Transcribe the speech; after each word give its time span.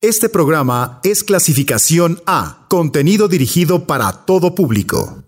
Este 0.00 0.28
programa 0.28 1.00
es 1.02 1.24
clasificación 1.24 2.22
A, 2.24 2.66
contenido 2.68 3.26
dirigido 3.26 3.84
para 3.84 4.12
todo 4.12 4.54
público. 4.54 5.24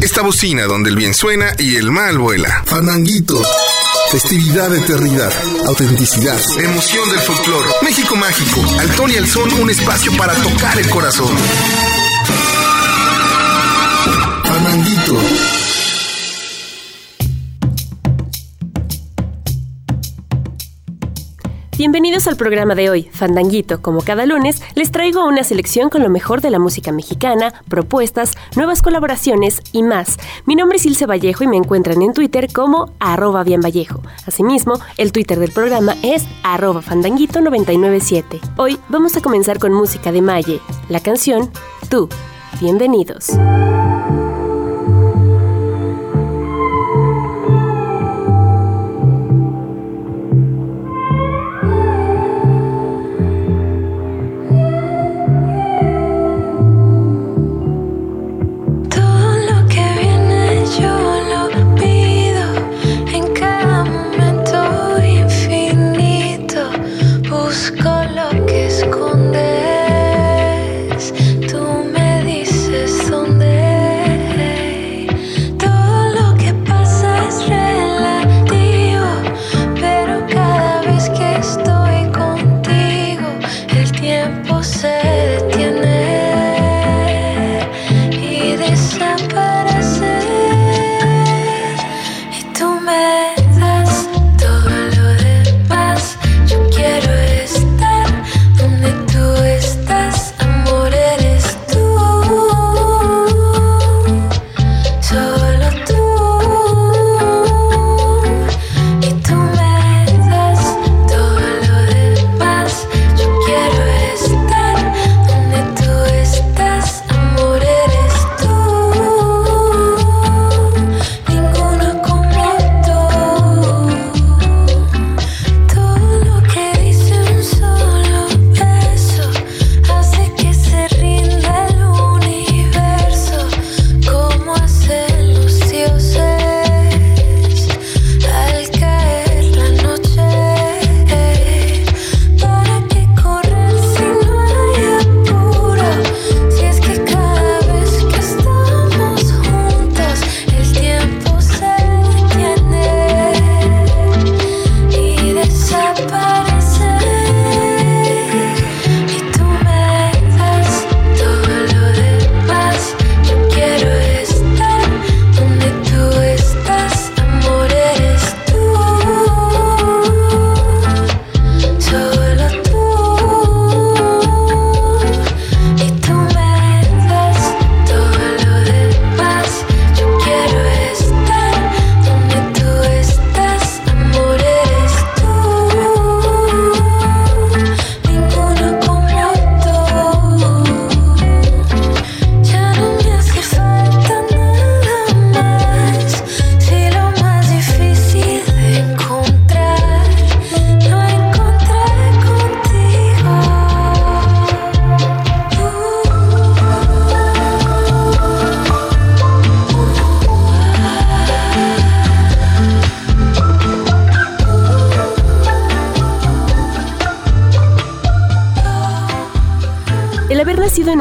Esta 0.00 0.22
bocina 0.22 0.64
donde 0.64 0.90
el 0.90 0.96
bien 0.96 1.14
suena 1.14 1.54
y 1.60 1.76
el 1.76 1.92
mal 1.92 2.18
vuela. 2.18 2.64
Fandanguito. 2.66 3.40
Festividad, 4.10 4.74
eternidad, 4.74 5.32
autenticidad. 5.68 6.40
Emoción 6.58 7.08
del 7.08 7.20
folclore. 7.20 7.70
México 7.82 8.16
mágico. 8.16 8.60
Al 8.80 8.90
ton 8.96 9.08
y 9.08 9.14
al 9.14 9.28
son, 9.28 9.52
un 9.52 9.70
espacio 9.70 10.10
para 10.16 10.34
tocar 10.34 10.76
el 10.80 10.90
corazón. 10.90 11.32
Fandanguito. 14.42 15.18
Bienvenidos 21.82 22.28
al 22.28 22.36
programa 22.36 22.76
de 22.76 22.90
hoy, 22.90 23.08
Fandanguito. 23.10 23.82
Como 23.82 24.02
cada 24.02 24.24
lunes, 24.24 24.62
les 24.76 24.92
traigo 24.92 25.26
una 25.26 25.42
selección 25.42 25.90
con 25.90 26.04
lo 26.04 26.10
mejor 26.10 26.40
de 26.40 26.48
la 26.48 26.60
música 26.60 26.92
mexicana, 26.92 27.52
propuestas, 27.68 28.34
nuevas 28.54 28.82
colaboraciones 28.82 29.60
y 29.72 29.82
más. 29.82 30.16
Mi 30.46 30.54
nombre 30.54 30.76
es 30.76 30.86
Ilse 30.86 31.06
Vallejo 31.06 31.42
y 31.42 31.48
me 31.48 31.56
encuentran 31.56 32.00
en 32.00 32.12
Twitter 32.12 32.52
como 32.52 32.92
arroba 33.00 33.42
bienvallejo. 33.42 34.00
Asimismo, 34.24 34.74
el 34.96 35.10
Twitter 35.10 35.40
del 35.40 35.50
programa 35.50 35.96
es 36.04 36.24
arroba 36.44 36.82
fandanguito997. 36.82 38.38
Hoy 38.58 38.78
vamos 38.88 39.16
a 39.16 39.20
comenzar 39.20 39.58
con 39.58 39.72
música 39.72 40.12
de 40.12 40.22
Maye, 40.22 40.60
la 40.88 41.00
canción 41.00 41.50
Tú. 41.90 42.08
Bienvenidos. 42.60 43.32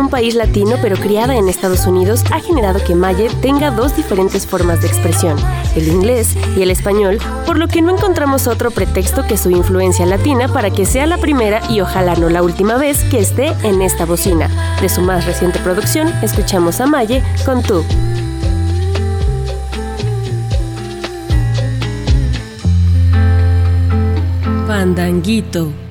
País 0.09 0.35
latino 0.35 0.75
pero 0.81 0.95
criada 0.95 1.35
en 1.35 1.49
Estados 1.49 1.85
Unidos 1.85 2.23
ha 2.31 2.39
generado 2.39 2.83
que 2.83 2.95
Maye 2.95 3.29
tenga 3.41 3.71
dos 3.71 3.95
diferentes 3.95 4.45
formas 4.45 4.81
de 4.81 4.87
expresión, 4.87 5.37
el 5.75 5.87
inglés 5.87 6.35
y 6.57 6.61
el 6.61 6.71
español, 6.71 7.19
por 7.45 7.57
lo 7.57 7.67
que 7.67 7.81
no 7.81 7.95
encontramos 7.95 8.47
otro 8.47 8.71
pretexto 8.71 9.23
que 9.27 9.37
su 9.37 9.49
influencia 9.51 10.05
latina 10.05 10.47
para 10.47 10.69
que 10.69 10.85
sea 10.85 11.05
la 11.05 11.17
primera 11.17 11.61
y 11.69 11.81
ojalá 11.81 12.15
no 12.15 12.29
la 12.29 12.43
última 12.43 12.77
vez 12.77 13.03
que 13.05 13.19
esté 13.19 13.53
en 13.63 13.81
esta 13.81 14.05
bocina. 14.05 14.49
De 14.81 14.89
su 14.89 15.01
más 15.01 15.25
reciente 15.25 15.59
producción, 15.59 16.07
escuchamos 16.21 16.81
a 16.81 16.87
Maye 16.87 17.23
con 17.45 17.61
Tú. 17.63 17.83
Pandanguito. 24.67 25.90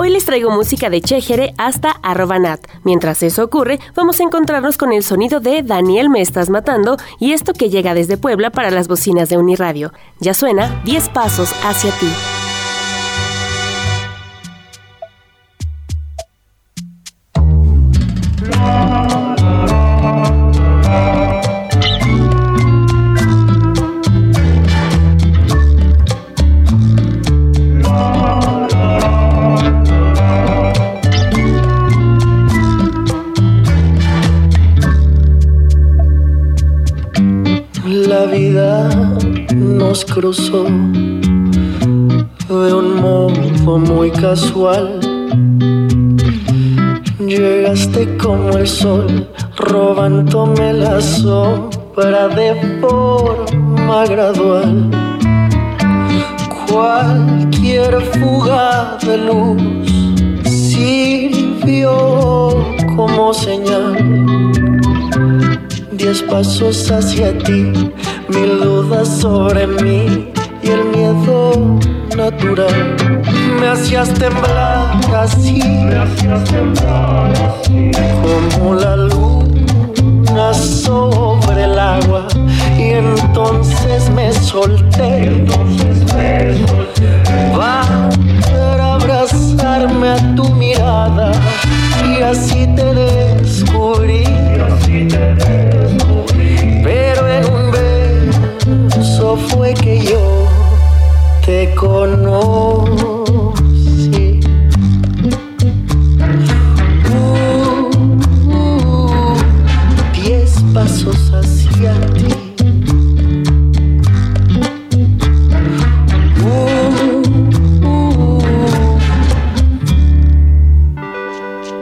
Hoy 0.00 0.10
les 0.10 0.24
traigo 0.24 0.48
música 0.52 0.90
de 0.90 1.00
Chejere 1.00 1.54
hasta 1.58 1.90
Arrobanat. 1.90 2.64
Mientras 2.84 3.20
eso 3.24 3.42
ocurre, 3.42 3.80
vamos 3.96 4.20
a 4.20 4.22
encontrarnos 4.22 4.78
con 4.78 4.92
el 4.92 5.02
sonido 5.02 5.40
de 5.40 5.64
Daniel 5.64 6.08
Me 6.08 6.20
Estás 6.20 6.50
Matando 6.50 6.98
y 7.18 7.32
esto 7.32 7.52
que 7.52 7.68
llega 7.68 7.94
desde 7.94 8.16
Puebla 8.16 8.50
para 8.50 8.70
las 8.70 8.86
bocinas 8.86 9.28
de 9.28 9.38
Uniradio. 9.38 9.92
Ya 10.20 10.34
suena 10.34 10.80
10 10.84 11.08
pasos 11.08 11.52
hacia 11.64 11.90
ti. 11.98 12.37
Cruzó 40.20 40.64
de 42.48 42.74
un 42.74 43.00
modo 43.00 43.78
muy 43.78 44.10
casual. 44.10 44.98
Llegaste 47.20 48.16
como 48.16 48.58
el 48.58 48.66
sol, 48.66 49.28
robándome 49.56 50.72
la 50.72 51.00
sombra 51.00 52.26
de 52.34 52.48
forma 52.80 54.06
gradual. 54.06 54.90
Cualquier 56.68 58.00
fuga 58.18 58.98
de 59.06 59.18
luz 59.18 59.62
sirvió 60.44 61.92
como 62.96 63.32
señal. 63.32 63.94
Diez 65.92 66.22
pasos 66.22 66.90
hacia 66.90 67.38
ti, 67.38 67.72
mil 68.28 68.60
dudas 68.60 69.08
sobre 69.08 69.66
mí 69.66 70.28
y 70.62 70.68
el 70.68 70.84
miedo 70.86 71.78
natural. 72.16 72.96
Me 73.60 73.68
hacías 73.68 74.12
temblar 74.14 75.00
así, 75.16 75.62
me 75.62 75.96
hacías 75.96 76.44
temblar 76.44 77.32
así, 77.32 77.90
como 78.22 78.74
la 78.74 78.96
luna 78.96 80.54
sobre 80.54 81.64
el 81.64 81.78
agua. 81.78 82.26
Y 82.78 82.90
entonces 82.92 84.10
me 84.10 84.32
solté, 84.32 85.24
entonces 85.24 86.14
me 86.14 86.66
solté. 86.66 87.08
para 87.56 88.94
abrazarme 88.94 90.08
a 90.10 90.34
tu 90.36 90.48
mirada 90.54 91.32
y 92.04 92.22
así 92.22 92.66
te 92.76 92.94
descubrí. 92.94 94.22
Y 94.22 94.60
así 94.60 95.08
te 95.08 95.34
descubrí. 95.34 95.77
Fue 99.36 99.74
que 99.74 100.00
yo 100.00 100.46
te 101.44 101.74
conocí. 101.74 102.40
Uh, 107.10 107.90
diez 110.14 110.62
pasos 110.72 111.32
hacia 111.32 111.92
ti. 112.12 112.34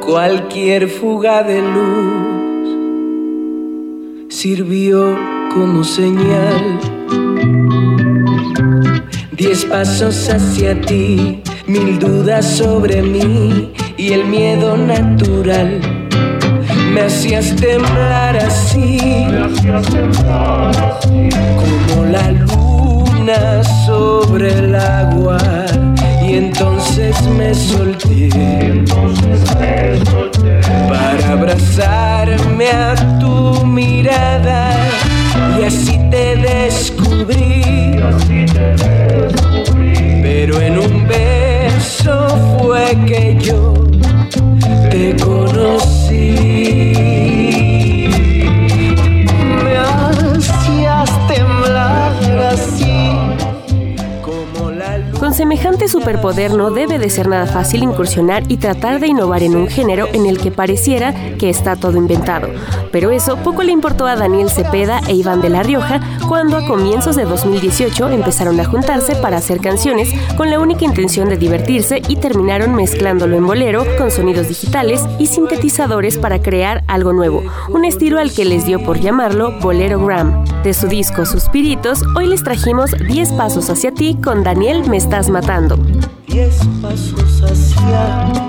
Cualquier 0.05 0.89
fuga 0.89 1.43
de 1.43 1.61
luz 1.63 2.27
sirvió 4.29 5.17
como 5.53 5.85
señal 5.85 6.96
Diez 9.37 9.67
pasos 9.67 10.31
hacia 10.31 10.81
ti, 10.81 11.43
mil 11.67 11.99
dudas 11.99 12.57
sobre 12.57 13.03
mí 13.03 13.71
y 13.99 14.15
el 14.15 14.25
miedo 14.25 14.79
natural. 14.79 15.79
Me 16.95 17.03
hacías 17.03 17.55
temblar 17.57 18.39
así, 18.39 19.27
como 21.91 22.07
la 22.07 22.31
luna 22.33 23.63
sobre 23.85 24.55
el 24.55 24.75
agua. 24.75 25.39
Y 26.27 26.37
entonces 26.37 27.15
me 27.29 27.55
solté, 27.55 28.31
para 30.89 31.33
abrazarme 31.33 32.71
a 32.71 32.95
tu 33.21 33.67
mirada 33.67 34.71
y 35.59 35.65
así 35.65 35.99
te 36.11 36.37
descubrí. 36.37 37.97
Pero 40.23 40.61
en 40.61 40.79
un 40.79 41.07
beso 41.07 42.29
fue 42.59 42.97
que 43.07 43.37
yo 43.41 43.75
te 44.91 45.17
conocí. 45.17 45.96
Semejante 55.37 55.87
superpoder 55.87 56.55
no 56.55 56.71
debe 56.71 56.99
de 56.99 57.11
ser 57.11 57.29
nada 57.29 57.47
fácil 57.47 57.83
incursionar 57.83 58.45
y 58.49 58.57
tratar 58.57 59.01
de 59.01 59.09
innovar 59.09 59.43
en 59.43 59.55
un 59.55 59.69
género 59.69 60.09
en 60.15 60.25
el 60.25 60.39
que 60.39 60.51
pareciera 60.51 61.37
que 61.37 61.51
está 61.51 61.77
todo 61.77 61.99
inventado. 61.99 62.49
Pero 62.91 63.11
eso 63.11 63.37
poco 63.37 63.63
le 63.63 63.71
importó 63.71 64.07
a 64.07 64.17
Daniel 64.17 64.49
Cepeda 64.49 65.01
e 65.07 65.13
Iván 65.13 65.43
de 65.43 65.51
la 65.51 65.63
Rioja 65.63 66.01
cuando 66.27 66.57
a 66.57 66.67
comienzos 66.67 67.17
de 67.17 67.27
2018 67.27 68.09
empezaron 68.09 68.59
a 68.61 68.65
juntarse 68.65 69.15
para 69.15 69.37
hacer 69.37 69.61
canciones 69.61 70.09
con 70.39 70.49
la 70.49 70.59
única 70.59 70.87
intención 70.87 71.29
de 71.29 71.37
divertirse 71.37 72.01
y 72.09 72.17
terminaron 72.17 72.75
mezclándolo 72.75 73.37
en 73.37 73.47
bolero 73.47 73.85
con 73.99 74.11
sonidos 74.11 74.49
digitales 74.49 75.03
y 75.19 75.27
sintetizadores 75.27 76.17
para 76.17 76.41
crear 76.41 76.83
algo 76.87 77.13
nuevo, 77.13 77.43
un 77.69 77.85
estilo 77.85 78.21
al 78.21 78.33
que 78.33 78.47
les 78.47 78.65
dio 78.65 78.83
por 78.83 79.01
llamarlo 79.01 79.53
Bolero 79.61 80.01
Gram. 80.01 80.56
De 80.67 80.75
su 80.75 80.89
disco 80.89 81.25
Suspiritos, 81.25 82.03
hoy 82.17 82.27
les 82.27 82.43
trajimos 82.43 82.91
10 82.91 83.35
pasos 83.35 83.71
hacia 83.71 83.93
ti 83.93 84.19
con 84.21 84.43
Daniel 84.43 84.83
Me 84.91 84.97
Estás 84.97 85.31
Matando. 85.31 85.79
Diez 86.27 86.59
pasos 86.83 87.41
hacia 87.45 88.33
ti. 88.33 88.41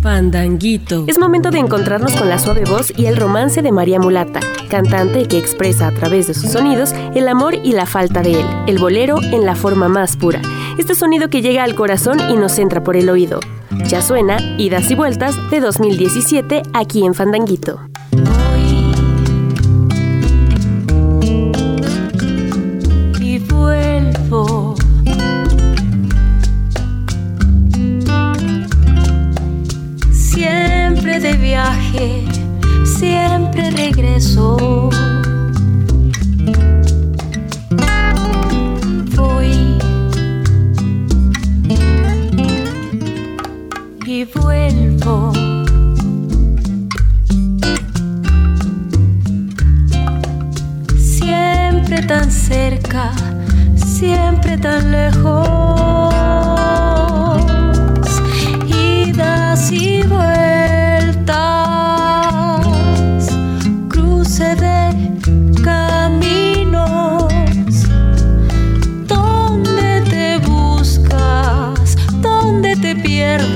Fandanguito. 0.00 1.04
Es 1.08 1.18
momento 1.18 1.50
de 1.50 1.58
encontrarnos 1.58 2.12
con 2.12 2.28
la 2.28 2.38
suave 2.38 2.62
voz 2.66 2.92
y 2.96 3.06
el 3.06 3.16
romance 3.16 3.62
de 3.62 3.72
María 3.72 3.98
Mulata, 3.98 4.38
cantante 4.70 5.26
que 5.26 5.38
expresa 5.38 5.88
a 5.88 5.92
través 5.92 6.28
de 6.28 6.34
sus 6.34 6.52
sonidos 6.52 6.92
el 7.16 7.26
amor 7.26 7.56
y 7.56 7.72
la 7.72 7.84
falta 7.84 8.22
de 8.22 8.42
él, 8.42 8.46
el 8.68 8.78
bolero 8.78 9.20
en 9.20 9.44
la 9.44 9.56
forma 9.56 9.88
más 9.88 10.16
pura. 10.16 10.40
Este 10.78 10.94
sonido 10.94 11.30
que 11.30 11.42
llega 11.42 11.64
al 11.64 11.74
corazón 11.74 12.20
y 12.30 12.36
nos 12.36 12.60
entra 12.60 12.84
por 12.84 12.96
el 12.96 13.10
oído. 13.10 13.40
Ya 13.86 14.02
suena 14.02 14.38
Idas 14.58 14.90
y 14.90 14.94
Vueltas 14.94 15.34
de 15.50 15.60
2017 15.60 16.62
aquí 16.72 17.04
en 17.04 17.14
Fandanguito. 17.14 17.80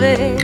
Pierdes? 0.03 0.42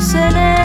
listening. 0.00 0.59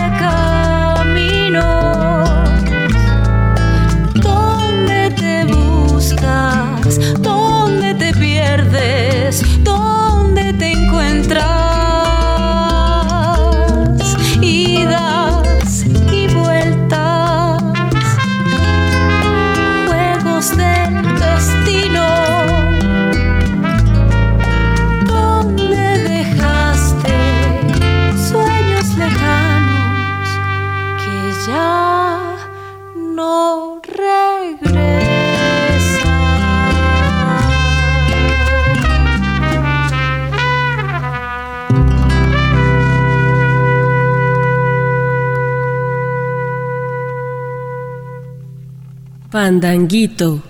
Fandanguito. 49.46 50.42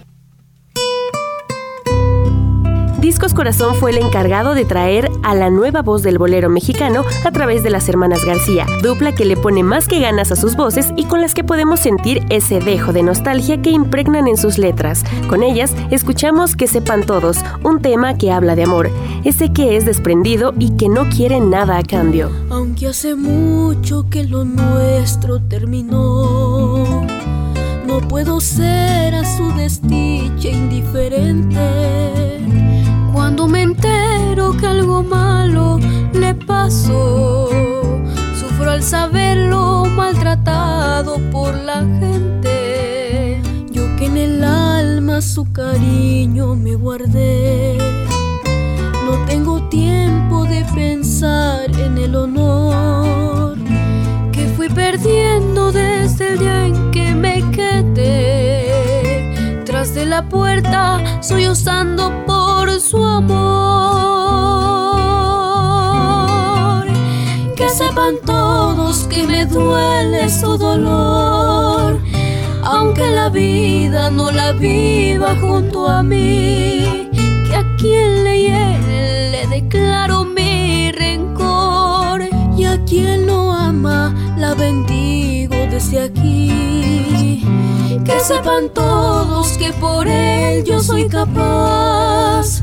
Discos 3.01 3.33
Corazón 3.33 3.75
fue 3.75 3.91
el 3.91 3.97
encargado 3.97 4.55
de 4.55 4.63
traer 4.63 5.11
a 5.21 5.35
la 5.35 5.49
nueva 5.49 5.81
voz 5.81 6.01
del 6.01 6.17
bolero 6.17 6.49
mexicano 6.49 7.03
a 7.25 7.31
través 7.31 7.61
de 7.61 7.71
las 7.71 7.89
hermanas 7.89 8.23
García, 8.23 8.65
dupla 8.81 9.13
que 9.13 9.25
le 9.25 9.35
pone 9.35 9.63
más 9.63 9.89
que 9.89 9.99
ganas 9.99 10.31
a 10.31 10.37
sus 10.37 10.55
voces 10.55 10.93
y 10.95 11.03
con 11.03 11.19
las 11.19 11.33
que 11.33 11.43
podemos 11.43 11.81
sentir 11.81 12.25
ese 12.29 12.61
dejo 12.61 12.93
de 12.93 13.03
nostalgia 13.03 13.61
que 13.61 13.69
impregnan 13.69 14.29
en 14.29 14.37
sus 14.37 14.57
letras. 14.57 15.03
Con 15.27 15.43
ellas 15.43 15.75
escuchamos 15.91 16.55
Que 16.55 16.67
sepan 16.67 17.05
todos, 17.05 17.39
un 17.63 17.81
tema 17.81 18.17
que 18.17 18.31
habla 18.31 18.55
de 18.55 18.63
amor, 18.63 18.89
ese 19.25 19.51
que 19.51 19.75
es 19.75 19.83
desprendido 19.83 20.53
y 20.57 20.77
que 20.77 20.87
no 20.87 21.09
quiere 21.09 21.41
nada 21.41 21.79
a 21.79 21.83
cambio. 21.83 22.31
Aunque 22.49 22.87
hace 22.87 23.15
mucho 23.15 24.09
que 24.09 24.23
lo 24.23 24.45
nuestro 24.45 25.41
terminó 25.41 26.94
puedo 28.07 28.39
ser 28.39 29.15
a 29.15 29.25
su 29.25 29.51
desdicha 29.53 30.49
indiferente. 30.49 31.59
Cuando 33.13 33.47
me 33.47 33.63
entero 33.63 34.55
que 34.57 34.67
algo 34.67 35.03
malo 35.03 35.79
le 36.13 36.33
pasó, 36.35 37.49
sufro 38.39 38.71
al 38.71 38.83
saberlo 38.83 39.85
maltratado 39.85 41.17
por 41.31 41.53
la 41.55 41.79
gente. 41.99 43.41
Yo 43.71 43.83
que 43.97 44.05
en 44.05 44.17
el 44.17 44.43
alma 44.43 45.21
su 45.21 45.51
cariño 45.51 46.55
me 46.55 46.75
guardé. 46.75 47.77
No 49.05 49.25
tengo 49.25 49.61
tiempo 49.69 50.45
de 50.45 50.65
pensar 50.75 51.69
en 51.79 51.97
el 51.97 52.15
honor 52.15 53.57
que 54.31 54.47
fui 54.55 54.69
perdiendo 54.69 55.71
desde 55.71 56.33
el 56.33 56.39
día 56.39 56.54
la 60.15 60.23
puerta, 60.29 61.03
soy 61.19 61.49
usando 61.49 62.09
por 62.25 62.71
su 62.79 63.03
amor. 63.03 63.35
Que 67.57 67.67
sepan 67.67 68.15
todos 68.25 69.07
que 69.09 69.27
me 69.27 69.45
duele 69.45 70.29
su 70.29 70.57
dolor. 70.57 71.99
Aunque 72.63 73.05
la 73.11 73.27
vida 73.27 74.09
no 74.09 74.31
la 74.31 74.53
viva 74.53 75.35
junto 75.41 75.89
a 75.89 76.01
mí, 76.01 77.09
que 77.47 77.55
a 77.63 77.75
quien 77.75 78.23
le 78.23 78.39
hiere 78.43 79.31
le 79.33 79.47
declaro 79.47 80.23
mi 80.23 80.93
rencor 80.93 82.21
y 82.57 82.63
a 82.63 82.81
quien 82.85 83.25
no 83.25 83.51
ama 83.51 84.15
la 84.37 84.53
bendigo 84.53 85.57
desde 85.69 86.03
aquí. 86.03 86.45
Que 88.03 88.19
sepan 88.19 88.69
todos 88.73 89.57
que 89.57 89.71
por 89.73 90.07
él 90.07 90.63
yo 90.63 90.81
soy 90.81 91.07
capaz 91.07 92.61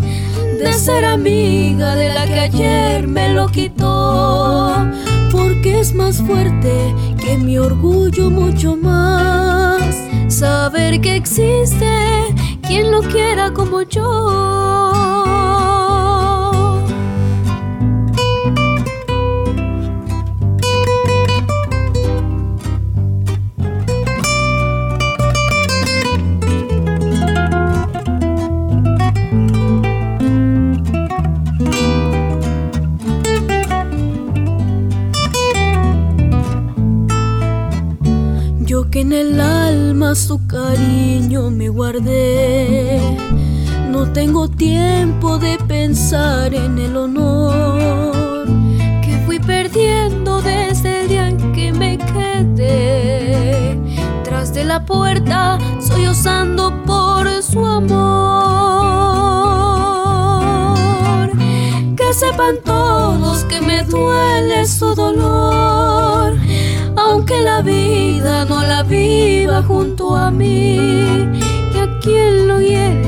de 0.58 0.72
ser 0.72 1.04
amiga 1.04 1.94
de 1.94 2.12
la 2.12 2.26
que 2.26 2.40
ayer 2.40 3.08
me 3.08 3.32
lo 3.32 3.48
quitó. 3.48 4.74
Porque 5.30 5.80
es 5.80 5.94
más 5.94 6.18
fuerte 6.22 6.94
que 7.20 7.38
mi 7.38 7.58
orgullo 7.58 8.30
mucho 8.30 8.76
más. 8.76 9.96
Saber 10.28 11.00
que 11.00 11.16
existe 11.16 12.34
quien 12.66 12.90
lo 12.90 13.00
quiera 13.00 13.52
como 13.52 13.82
yo. 13.82 14.91
En 39.12 39.32
el 39.32 39.40
alma 39.40 40.14
su 40.14 40.46
cariño 40.46 41.50
me 41.50 41.68
guardé. 41.68 42.98
No 43.90 44.10
tengo 44.12 44.48
tiempo 44.48 45.38
de 45.38 45.58
pensar 45.68 46.54
en 46.54 46.78
el 46.78 46.96
honor 46.96 48.46
que 49.02 49.22
fui 49.26 49.38
perdiendo 49.38 50.40
desde 50.40 51.02
el 51.02 51.08
día 51.08 51.28
en 51.28 51.52
que 51.52 51.72
me 51.72 51.98
quedé. 51.98 53.78
Tras 54.24 54.54
de 54.54 54.64
la 54.64 54.86
puerta, 54.86 55.58
soy 55.78 56.06
osando 56.06 56.72
por 56.86 57.28
su 57.42 57.66
amor. 57.66 57.92
Que 61.96 62.14
sepan 62.14 62.56
todos 62.64 63.44
que 63.44 63.60
me 63.60 63.84
duele 63.84 64.66
su 64.66 64.94
dolor 64.94 66.51
aunque 67.12 67.42
la 67.42 67.60
vida 67.60 68.46
no 68.46 68.62
la 68.62 68.82
viva 68.82 69.62
junto 69.62 70.16
a 70.16 70.30
mí, 70.30 70.78
y 71.74 71.78
a 71.78 71.98
quien 72.00 72.48
lo 72.48 72.58
hiere 72.58 73.01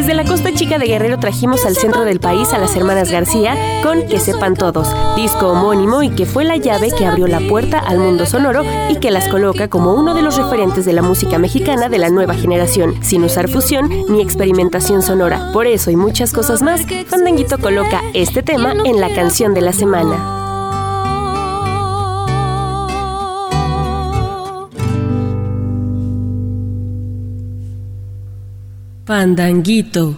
desde 0.00 0.14
la 0.14 0.24
costa 0.24 0.50
chica 0.54 0.78
de 0.78 0.86
Guerrero 0.86 1.18
trajimos 1.18 1.66
al 1.66 1.76
centro 1.76 2.06
del 2.06 2.20
país 2.20 2.54
a 2.54 2.58
las 2.58 2.74
hermanas 2.74 3.10
García 3.10 3.54
con 3.82 4.06
Que 4.06 4.18
sepan 4.18 4.54
todos, 4.54 4.88
disco 5.14 5.48
homónimo 5.48 6.02
y 6.02 6.08
que 6.08 6.24
fue 6.24 6.42
la 6.42 6.56
llave 6.56 6.90
que 6.96 7.04
abrió 7.04 7.26
la 7.26 7.40
puerta 7.40 7.78
al 7.78 7.98
mundo 7.98 8.24
sonoro 8.24 8.64
y 8.88 8.96
que 8.96 9.10
las 9.10 9.28
coloca 9.28 9.68
como 9.68 9.92
uno 9.92 10.14
de 10.14 10.22
los 10.22 10.38
referentes 10.38 10.86
de 10.86 10.94
la 10.94 11.02
música 11.02 11.38
mexicana 11.38 11.90
de 11.90 11.98
la 11.98 12.08
nueva 12.08 12.32
generación, 12.32 12.94
sin 13.04 13.24
usar 13.24 13.50
fusión 13.50 13.90
ni 14.08 14.22
experimentación 14.22 15.02
sonora. 15.02 15.50
Por 15.52 15.66
eso 15.66 15.90
y 15.90 15.96
muchas 15.96 16.32
cosas 16.32 16.62
más, 16.62 16.80
Fandanguito 17.06 17.58
coloca 17.58 18.00
este 18.14 18.42
tema 18.42 18.72
en 18.86 19.00
la 19.00 19.12
canción 19.14 19.52
de 19.52 19.60
la 19.60 19.74
semana. 19.74 20.39
Fandanguito. 29.10 30.14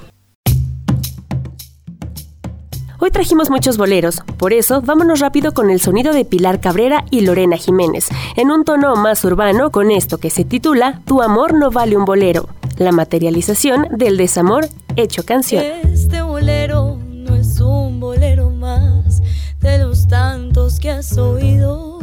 Hoy 3.00 3.10
trajimos 3.10 3.48
muchos 3.48 3.78
boleros, 3.78 4.20
por 4.36 4.52
eso 4.52 4.82
vámonos 4.82 5.20
rápido 5.20 5.54
con 5.54 5.70
el 5.70 5.80
sonido 5.80 6.12
de 6.12 6.26
Pilar 6.26 6.60
Cabrera 6.60 7.06
y 7.10 7.22
Lorena 7.22 7.56
Jiménez, 7.56 8.10
en 8.36 8.50
un 8.50 8.64
tono 8.64 8.94
más 8.96 9.24
urbano 9.24 9.70
con 9.70 9.90
esto 9.90 10.18
que 10.18 10.28
se 10.28 10.44
titula 10.44 11.00
Tu 11.06 11.22
amor 11.22 11.54
no 11.54 11.70
vale 11.70 11.96
un 11.96 12.04
bolero, 12.04 12.50
la 12.76 12.92
materialización 12.92 13.86
del 13.96 14.18
desamor 14.18 14.68
hecho 14.96 15.24
canción. 15.24 15.64
Este 15.84 16.20
bolero 16.20 16.98
no 17.08 17.34
es 17.34 17.62
un 17.62 17.98
bolero 17.98 18.50
más 18.50 19.22
de 19.60 19.78
los 19.78 20.06
tantos 20.06 20.78
que 20.78 20.90
has 20.90 21.16
oído. 21.16 21.98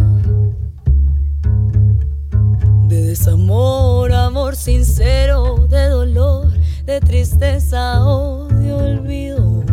De 2.87 3.03
desamor, 3.03 4.11
amor 4.11 4.55
sincero, 4.55 5.67
de 5.69 5.85
dolor 5.89 6.58
de 6.89 6.99
tristeza 7.01 8.03
o 8.03 8.47
de 8.47 8.73
olvido. 8.73 9.63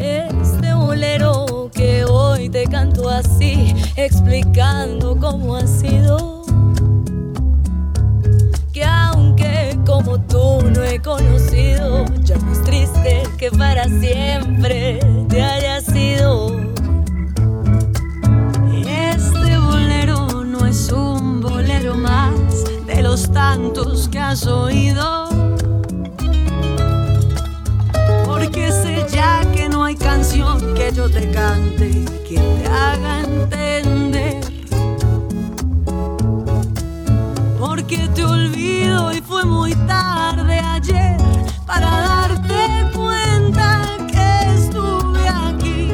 Este 0.00 0.74
bolero 0.74 1.70
que 1.72 2.04
hoy 2.04 2.48
te 2.48 2.64
canto 2.64 3.08
así, 3.08 3.72
explicando 3.94 5.16
cómo 5.16 5.54
ha 5.54 5.64
sido. 5.64 6.42
Que 8.72 8.82
aunque 8.82 9.78
como 9.86 10.20
tú 10.22 10.60
no 10.74 10.82
he 10.82 11.00
conocido, 11.00 12.04
ya 12.24 12.36
no 12.38 12.50
es 12.50 12.62
triste 12.64 13.22
que 13.38 13.52
para 13.52 13.84
siempre 13.84 14.98
te 15.28 15.40
haya 15.40 15.80
sido. 15.80 16.58
Este 18.84 19.56
bolero 19.56 20.44
no 20.44 20.66
es 20.66 20.90
un 20.90 21.42
bolero 21.42 21.94
más 21.94 22.47
tantos 23.26 24.08
que 24.08 24.18
has 24.18 24.46
oído. 24.46 25.28
Porque 28.24 28.70
sé 28.70 29.06
ya 29.10 29.40
que 29.52 29.68
no 29.68 29.84
hay 29.84 29.96
canción 29.96 30.74
que 30.74 30.92
yo 30.92 31.10
te 31.10 31.30
cante 31.30 32.04
que 32.28 32.36
te 32.36 32.66
haga 32.68 33.20
entender. 33.20 34.40
Porque 37.58 38.08
te 38.14 38.24
olvido 38.24 39.12
y 39.12 39.20
fue 39.20 39.44
muy 39.44 39.74
tarde 39.86 40.60
ayer 40.60 41.16
para 41.66 41.90
darte 41.90 42.90
cuenta 42.94 43.96
que 44.06 44.54
estuve 44.54 45.28
aquí 45.28 45.92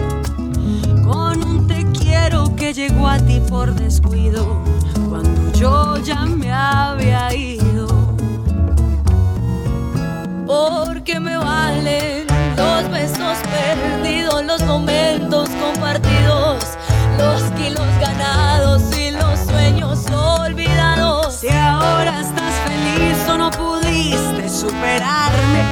con 1.02 1.42
un 1.42 1.66
te 1.66 1.86
quiero 1.98 2.54
que 2.54 2.74
llegó 2.74 3.08
a 3.08 3.18
ti 3.18 3.40
por 3.48 3.74
descuido 3.74 4.73
yo 5.64 5.96
ya 5.96 6.26
me 6.26 6.52
había 6.52 7.34
ido. 7.34 7.86
Porque 10.46 11.18
me 11.18 11.38
valen 11.38 12.26
los 12.54 12.90
besos 12.90 13.38
perdidos, 13.56 14.44
los 14.44 14.62
momentos 14.64 15.48
compartidos, 15.62 16.64
los 17.16 17.40
kilos 17.58 17.90
ganados 17.98 18.82
y 18.94 19.10
los 19.12 19.38
sueños 19.40 20.00
olvidados. 20.10 21.34
Si 21.40 21.48
ahora 21.48 22.20
estás 22.20 22.54
feliz 22.68 23.18
o 23.32 23.38
no 23.38 23.50
pudiste 23.50 24.46
superarme, 24.50 25.62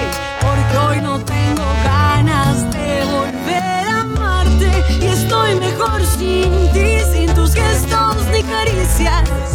porque 0.41 0.75
hoy 0.87 1.01
no 1.03 1.19
tengo 1.19 1.67
ganas 1.85 2.57
de 2.77 3.05
volver 3.17 3.85
a 3.95 4.01
amarte 4.01 4.71
y 5.03 5.07
estoy 5.19 5.55
mejor 5.57 6.01
sin 6.17 6.51
ti, 6.73 6.91
sin 7.13 7.35
tus 7.35 7.53
gestos 7.53 8.17
ni 8.33 8.43
caricias. 8.43 9.53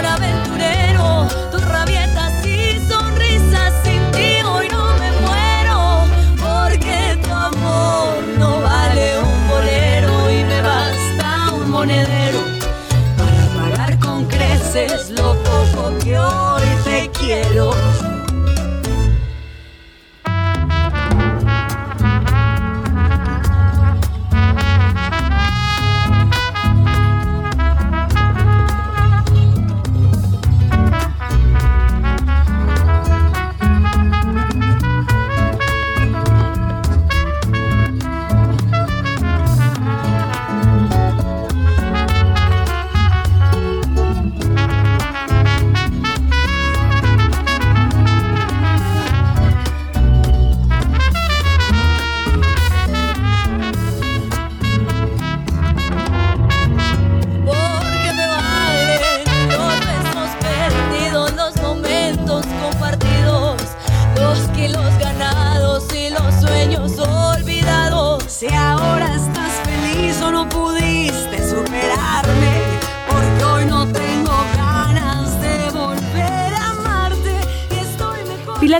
Amor 0.00 0.12
aventurero, 0.14 1.49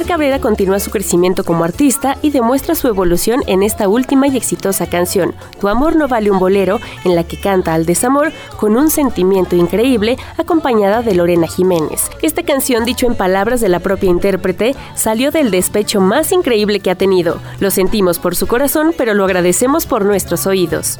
Pilar 0.00 0.16
Cabrera 0.16 0.40
continúa 0.40 0.80
su 0.80 0.90
crecimiento 0.90 1.44
como 1.44 1.62
artista 1.62 2.16
y 2.22 2.30
demuestra 2.30 2.74
su 2.74 2.88
evolución 2.88 3.42
en 3.46 3.62
esta 3.62 3.86
última 3.86 4.28
y 4.28 4.36
exitosa 4.36 4.86
canción, 4.86 5.34
Tu 5.60 5.68
amor 5.68 5.94
no 5.94 6.08
vale 6.08 6.30
un 6.30 6.38
bolero, 6.38 6.80
en 7.04 7.14
la 7.14 7.24
que 7.24 7.38
canta 7.38 7.74
al 7.74 7.84
desamor 7.84 8.32
con 8.56 8.78
un 8.78 8.88
sentimiento 8.88 9.56
increíble 9.56 10.16
acompañada 10.38 11.02
de 11.02 11.14
Lorena 11.14 11.46
Jiménez. 11.46 12.08
Esta 12.22 12.42
canción, 12.42 12.86
dicho 12.86 13.06
en 13.06 13.14
palabras 13.14 13.60
de 13.60 13.68
la 13.68 13.80
propia 13.80 14.08
intérprete, 14.08 14.74
salió 14.94 15.30
del 15.30 15.50
despecho 15.50 16.00
más 16.00 16.32
increíble 16.32 16.80
que 16.80 16.90
ha 16.90 16.94
tenido. 16.94 17.38
Lo 17.58 17.70
sentimos 17.70 18.18
por 18.18 18.34
su 18.34 18.46
corazón, 18.46 18.94
pero 18.96 19.12
lo 19.12 19.26
agradecemos 19.26 19.84
por 19.84 20.06
nuestros 20.06 20.46
oídos. 20.46 20.98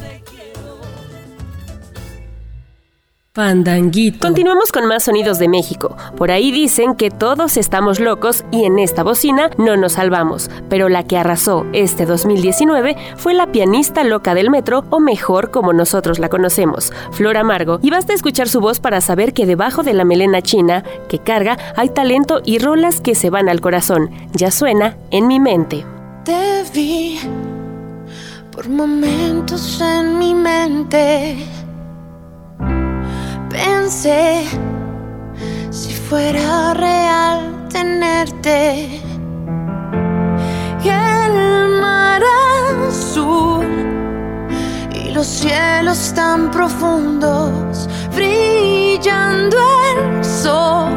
Fandanguito. 3.32 4.26
Continuamos 4.26 4.72
con 4.72 4.86
más 4.86 5.04
sonidos 5.04 5.38
de 5.38 5.46
México. 5.46 5.96
Por 6.16 6.32
ahí 6.32 6.50
dicen 6.50 6.96
que 6.96 7.10
todos 7.10 7.56
estamos 7.56 8.00
locos 8.00 8.44
y 8.50 8.64
en 8.64 8.80
esta 8.80 9.04
bocina 9.04 9.50
no 9.56 9.76
nos 9.76 9.92
salvamos, 9.92 10.50
pero 10.68 10.88
la 10.88 11.04
que 11.04 11.16
arrasó 11.16 11.64
este 11.72 12.06
2019 12.06 12.96
fue 13.16 13.34
la 13.34 13.52
pianista 13.52 14.02
loca 14.02 14.34
del 14.34 14.50
metro, 14.50 14.84
o 14.90 14.98
mejor 14.98 15.52
como 15.52 15.72
nosotros 15.72 16.18
la 16.18 16.28
conocemos, 16.28 16.92
Flor 17.12 17.36
Amargo, 17.36 17.78
y 17.82 17.90
basta 17.90 18.14
escuchar 18.14 18.48
su 18.48 18.60
voz 18.60 18.80
para 18.80 19.00
saber 19.00 19.32
que 19.32 19.46
debajo 19.46 19.84
de 19.84 19.94
la 19.94 20.04
melena 20.04 20.42
china 20.42 20.82
que 21.08 21.20
carga 21.20 21.56
hay 21.76 21.90
talento 21.90 22.40
y 22.44 22.58
rolas 22.58 23.00
que 23.00 23.14
se 23.14 23.30
van 23.30 23.48
al 23.48 23.60
corazón. 23.60 24.10
Ya 24.32 24.50
suena 24.50 24.96
en 25.12 25.28
mi 25.28 25.38
mente. 25.38 25.86
Te 26.24 26.64
vi 26.74 27.20
por 28.50 28.68
momentos 28.68 29.80
en 29.80 30.18
mi 30.18 30.34
mente. 30.34 31.59
Pensé 33.50 34.46
si 35.70 35.92
fuera 35.92 36.72
real 36.74 37.66
tenerte. 37.68 39.02
Y 40.84 40.88
el 40.88 41.80
mar 41.80 42.22
azul 42.88 43.66
y 44.94 45.10
los 45.10 45.26
cielos 45.26 46.12
tan 46.14 46.50
profundos, 46.52 47.88
brillando 48.14 49.56
el 49.90 50.24
sol 50.24 50.92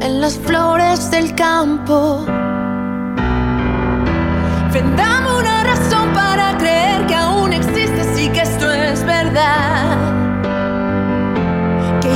en 0.00 0.20
las 0.20 0.38
flores 0.38 1.10
del 1.10 1.34
campo. 1.34 2.24
Vendame 4.72 5.38
una 5.40 5.64
razón 5.64 6.12
para 6.14 6.56
creer 6.56 7.04
que 7.08 7.14
aún 7.16 7.52
existes 7.52 8.20
y 8.20 8.28
que 8.28 8.42
esto 8.42 8.70
es 8.70 9.04
verdad. 9.04 10.05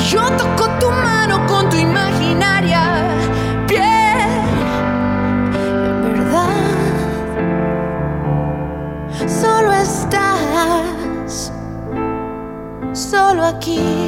Yo 0.09 0.23
toco 0.37 0.69
tu 0.79 0.91
mano 0.91 1.47
con 1.47 1.69
tu 1.69 1.77
imaginaria 1.77 2.83
piel. 3.67 3.85
En 5.85 6.03
verdad, 6.03 6.49
solo 9.29 9.73
estás, 9.73 11.53
solo 12.93 13.45
aquí. 13.45 14.00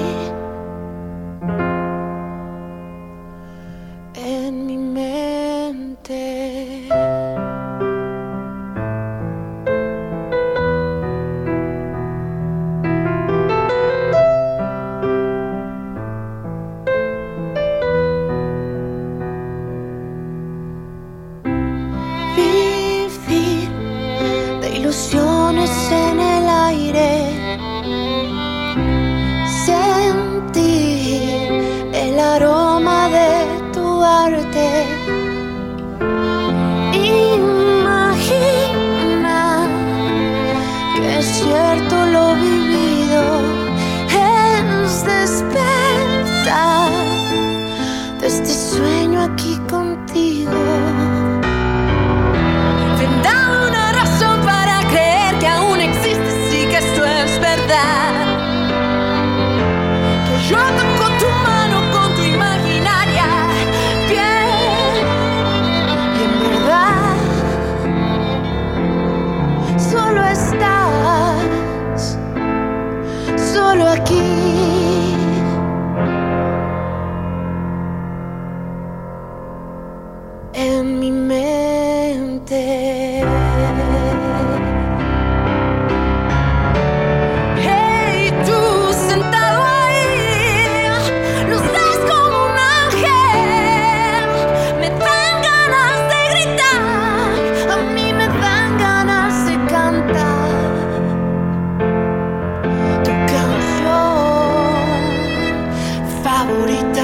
favorita. 106.43 107.02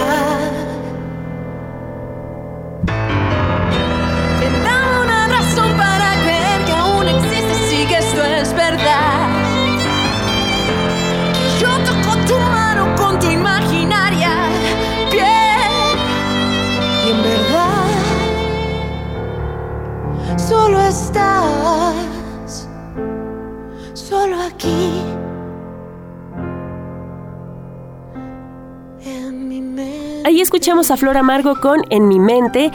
Escuchamos 30.49 30.91
a 30.91 30.97
Flor 30.97 31.19
Amargo 31.19 31.61
con 31.61 31.83
En 31.91 32.09
mi 32.09 32.19
mente. 32.19 32.71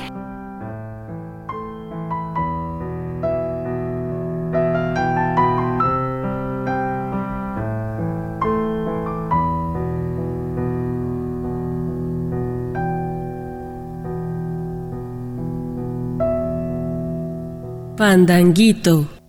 Pandanguito. 17.98 19.23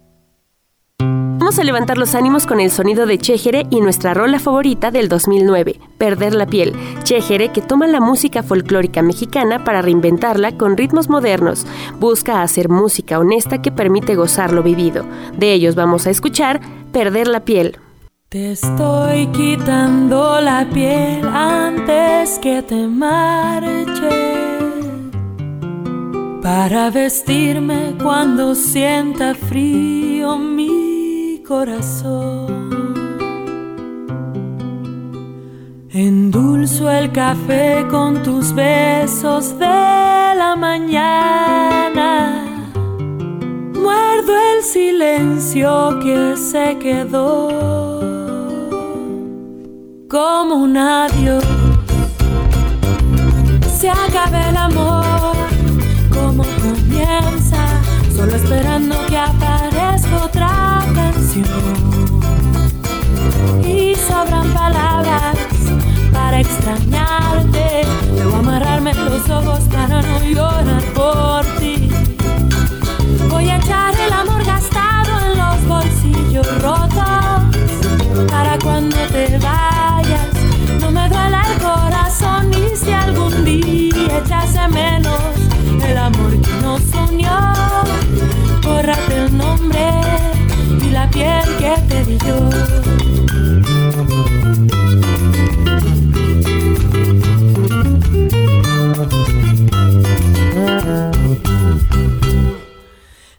Levantar 1.64 1.96
los 1.96 2.14
ánimos 2.14 2.46
con 2.46 2.60
el 2.60 2.70
sonido 2.70 3.06
de 3.06 3.16
Chejere 3.16 3.66
y 3.70 3.80
nuestra 3.80 4.12
rola 4.12 4.38
favorita 4.38 4.90
del 4.90 5.08
2009, 5.08 5.80
Perder 5.96 6.34
la 6.34 6.44
piel. 6.44 6.74
Chejere 7.04 7.52
que 7.52 7.62
toma 7.62 7.86
la 7.86 8.00
música 8.00 8.42
folclórica 8.42 9.00
mexicana 9.00 9.64
para 9.64 9.80
reinventarla 9.80 10.58
con 10.58 10.76
ritmos 10.76 11.08
modernos. 11.08 11.66
Busca 11.98 12.42
hacer 12.42 12.68
música 12.68 13.18
honesta 13.18 13.62
que 13.62 13.72
permite 13.72 14.14
gozar 14.14 14.52
lo 14.52 14.62
vivido. 14.62 15.06
De 15.38 15.54
ellos 15.54 15.74
vamos 15.74 16.06
a 16.06 16.10
escuchar 16.10 16.60
Perder 16.92 17.28
la 17.28 17.46
piel. 17.46 17.78
Te 18.28 18.52
estoy 18.52 19.28
quitando 19.28 20.42
la 20.42 20.68
piel 20.68 21.26
antes 21.26 22.38
que 22.40 22.60
te 22.60 22.86
marches 22.86 24.12
para 26.42 26.90
vestirme 26.90 27.94
cuando 28.02 28.54
sienta 28.54 29.34
frío 29.34 30.36
mi 30.36 30.73
corazón. 31.44 32.74
Endulzo 35.90 36.90
el 36.90 37.12
café 37.12 37.86
con 37.90 38.22
tus 38.22 38.52
besos 38.52 39.56
de 39.58 39.66
la 39.66 40.56
mañana. 40.56 42.44
Muerdo 43.74 44.32
el 44.56 44.62
silencio 44.62 45.98
que 46.02 46.36
se 46.36 46.78
quedó 46.78 47.48
como 50.08 50.54
un 50.56 50.76
adiós. 50.76 51.44
Se 53.78 53.90
acaba 53.90 54.48
el 54.48 54.56
amor 54.56 55.03
Y 63.66 63.96
sobran 63.96 64.54
palabras 64.54 65.36
para 66.12 66.38
extrañarte, 66.38 67.23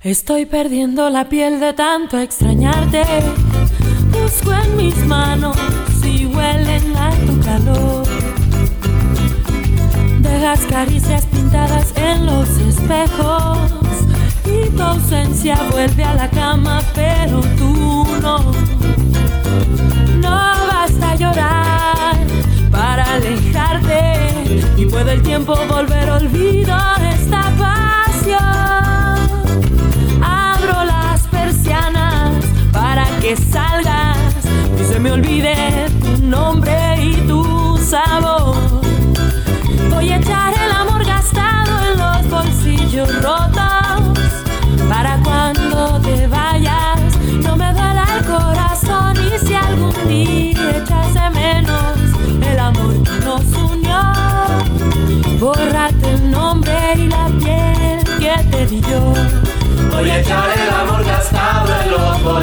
Estoy 0.06 0.46
perdiendo 0.46 1.10
la 1.10 1.28
piel 1.28 1.60
de 1.60 1.74
tanto 1.74 2.18
extrañarte. 2.18 3.04
Busco 4.12 4.54
en 4.54 4.78
mis 4.78 4.96
manos 5.06 5.58
si 6.02 6.26
huelen 6.28 6.96
a 6.96 7.12
tu 7.26 7.40
calor 7.42 8.06
las 10.46 10.66
caricias 10.68 11.26
pintadas 11.26 11.92
en 11.98 12.28
los 12.28 12.48
espejos 12.60 13.58
y 14.46 14.70
tu 14.70 14.84
ausencia 14.84 15.58
vuelve 15.72 16.04
a 16.04 16.14
la 16.14 16.30
cama, 16.30 16.82
pero 16.94 17.42
tú 17.58 18.06
no. 18.22 18.54
No 20.22 20.40
basta 20.68 21.16
llorar 21.16 22.16
para 22.70 23.04
alejarte 23.16 24.14
y 24.78 24.86
puede 24.86 25.14
el 25.14 25.24
tiempo 25.24 25.56
volver 25.68 26.12
olvido 26.12 26.78
esta 27.12 27.42
pasión. 27.58 28.85
Que 33.26 33.36
salgas 33.36 34.18
y 34.80 34.84
se 34.84 35.00
me 35.00 35.12
olvide 35.12 35.56
tu 36.00 36.22
nombre 36.22 36.78
y 37.02 37.16
tu 37.28 37.76
sabor. 37.78 38.56
Voy 39.90 40.12
a 40.12 40.18
echar 40.18 40.54
el 40.54 40.72
amor 40.72 41.04
gastado 41.04 41.72
en 41.90 41.98
los 41.98 42.30
bolsillos 42.30 43.10
rotos 43.24 44.30
para 44.88 45.18
cuando 45.24 46.00
te 46.02 46.28
vayas 46.28 47.00
no 47.42 47.56
me 47.56 47.74
duela 47.74 48.06
el 48.16 48.26
corazón 48.26 49.18
y 49.18 49.40
si 49.44 49.56
algún 49.56 50.08
día 50.08 50.78
echase 50.78 51.28
menos 51.32 51.96
el 52.48 52.60
amor 52.60 52.94
que 53.02 53.26
nos 53.26 53.44
unió. 53.72 54.02
Bórrate 55.40 56.12
el 56.14 56.30
nombre 56.30 56.78
y 56.96 57.08
la 57.08 57.26
piel 57.40 58.04
que 58.20 58.44
te 58.52 58.68
di 58.68 58.82
yo 58.82 59.14
voy 59.96 60.10
a 60.10 60.20
echar 60.20 60.50
el 60.50 60.70
amor 60.70 61.06
gastado 61.06 61.74
en 61.82 61.92
los 61.92 62.24
bolsillos 62.24 62.35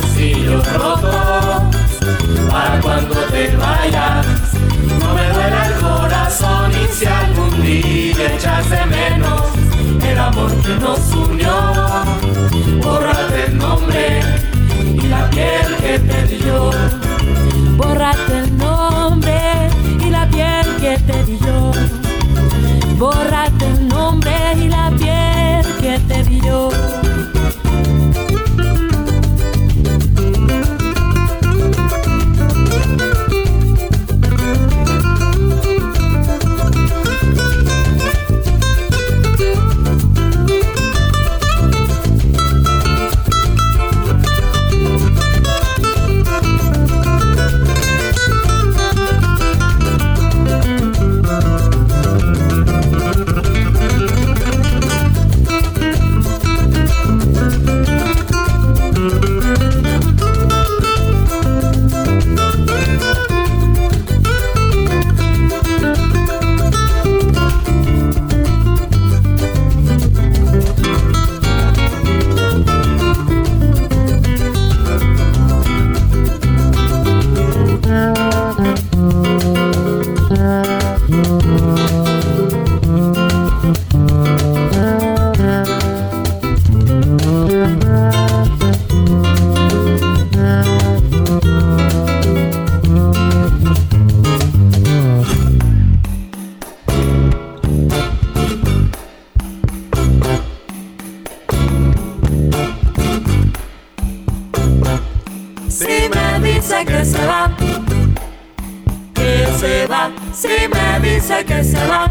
se 109.58 109.86
va, 109.86 110.10
si 110.32 110.48
me 110.68 111.00
dice 111.00 111.44
que 111.44 111.64
se 111.64 111.86
va, 111.86 112.10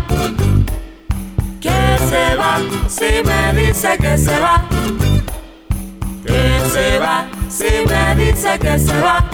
que 1.60 1.98
se 2.10 2.36
va, 2.36 2.58
si 2.88 3.24
me 3.24 3.62
dice 3.62 3.98
que 3.98 4.18
se 4.18 4.40
va, 4.40 4.64
que 6.26 6.70
se 6.70 7.00
va, 7.00 7.26
si 7.50 7.86
me 7.88 8.16
dice 8.16 8.60
que 8.60 8.80
se 8.80 9.00
va, 9.02 9.26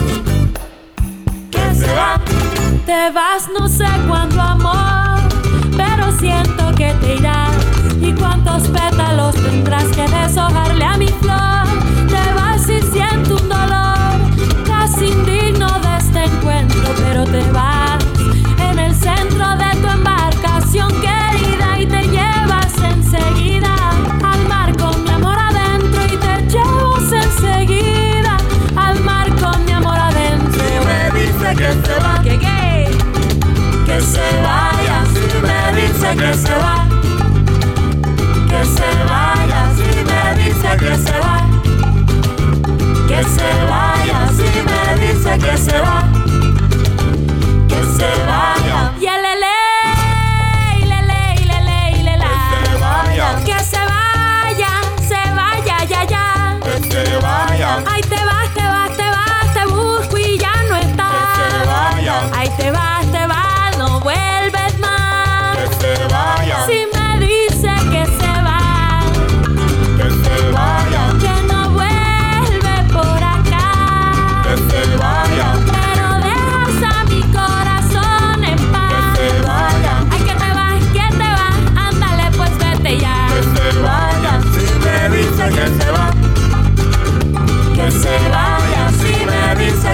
que 1.52 1.76
se 1.76 1.93
va. 1.93 2.22
Te 2.86 3.12
vas 3.12 3.50
no 3.60 3.67
sé 3.67 3.88
cuándo 4.08 4.41
amor, 4.41 5.20
pero 5.76 6.12
siento 6.20 6.74
que 6.76 6.93
te 7.02 7.15
irás. 7.15 7.56
¿Y 8.02 8.13
cuántos 8.13 8.67
pétalos 8.70 9.36
tendrás 9.36 9.86
que 9.86 10.08
deshojarle 10.08 10.86
a 10.86 10.98
mi 10.98 11.08
flor? 11.08 11.67
Te 12.08 12.34
vas 12.34 12.70
y 12.70 12.80
siento 12.91 13.36
un 13.36 13.50
dolor 13.50 14.17
casi 14.65 15.08
indigno 15.08 15.67
de 15.80 15.98
este 15.98 16.24
encuentro, 16.24 16.93
pero 17.04 17.26
te 17.26 17.41
vas 17.52 17.77
que 33.97 34.03
se 34.03 34.41
vaya, 34.43 35.03
si 35.12 35.25
me 35.41 35.81
dice 35.81 36.15
que 36.15 36.33
se 36.36 36.53
va, 36.53 36.86
que 38.47 38.65
se 38.65 38.89
vaya, 39.10 39.71
si 39.75 39.89
me 40.03 40.43
dice 40.43 40.69
que 40.77 40.95
se 40.95 41.19
va, 41.19 41.38
que 43.07 43.23
se 43.23 43.49
vaya, 43.65 44.19
si 44.36 44.47
me 44.69 45.07
dice 45.07 45.31
que 45.39 45.57
se 45.57 45.79
va, 45.79 46.03
que 47.67 47.97
se 47.97 48.25
vaya. 48.27 48.57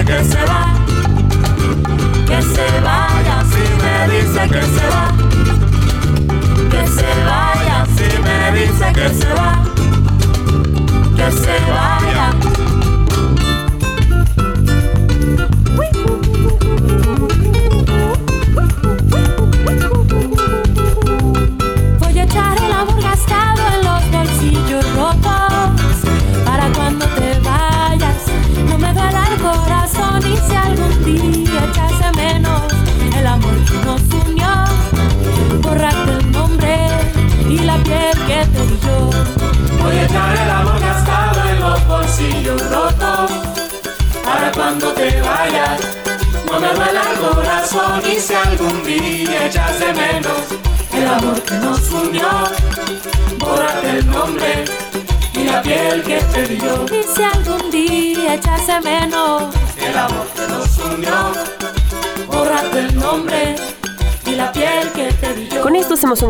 Que 0.06 0.24
se 0.24 0.44
va, 0.44 0.74
que 2.26 2.42
se 2.42 2.80
vaya, 2.80 3.44
si 3.50 3.64
me 3.82 4.18
dice 4.18 4.48
que 4.48 4.62
se 4.62 4.86
va, 4.88 5.13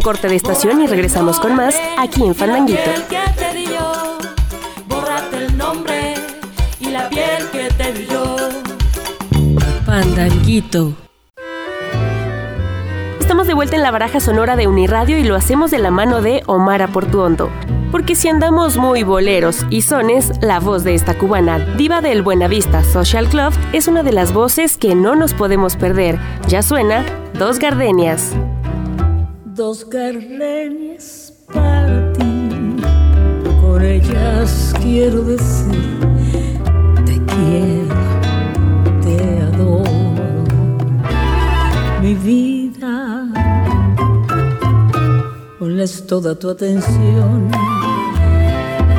corte 0.04 0.28
de 0.28 0.36
estación 0.36 0.82
y 0.82 0.86
regresamos 0.86 1.40
con 1.40 1.56
más 1.56 1.74
aquí 1.96 2.22
en 2.24 2.34
Fandanguito. 2.34 2.82
Fandanguito. 9.86 10.92
Estamos 13.18 13.46
de 13.46 13.54
vuelta 13.54 13.76
en 13.76 13.82
la 13.82 13.90
baraja 13.90 14.20
sonora 14.20 14.56
de 14.56 14.66
Uniradio 14.66 15.16
y 15.16 15.24
lo 15.24 15.36
hacemos 15.36 15.70
de 15.70 15.78
la 15.78 15.90
mano 15.90 16.20
de 16.20 16.42
Omar 16.44 16.86
Portuondo. 16.92 17.48
Porque 17.90 18.14
si 18.14 18.28
andamos 18.28 18.76
muy 18.76 19.04
boleros 19.04 19.64
y 19.70 19.80
sones, 19.80 20.32
la 20.42 20.60
voz 20.60 20.84
de 20.84 20.94
esta 20.94 21.16
cubana, 21.16 21.58
diva 21.78 22.02
del 22.02 22.20
Buenavista 22.20 22.84
Social 22.84 23.26
Club, 23.28 23.54
es 23.72 23.88
una 23.88 24.02
de 24.02 24.12
las 24.12 24.34
voces 24.34 24.76
que 24.76 24.94
no 24.94 25.14
nos 25.14 25.32
podemos 25.32 25.76
perder. 25.76 26.18
Ya 26.46 26.62
suena 26.62 27.06
Dos 27.38 27.58
Gardenias. 27.58 28.34
Dos 29.54 29.88
gardenias 29.88 31.32
para 31.46 32.12
ti, 32.14 32.76
con 33.60 33.82
ellas 33.82 34.74
quiero 34.82 35.22
decir, 35.22 36.00
te 37.06 37.20
quiero, 37.32 37.94
te 39.00 39.42
adoro, 39.42 40.44
mi 42.02 42.14
vida. 42.14 43.28
Ponles 45.60 46.04
toda 46.04 46.36
tu 46.36 46.50
atención, 46.50 47.48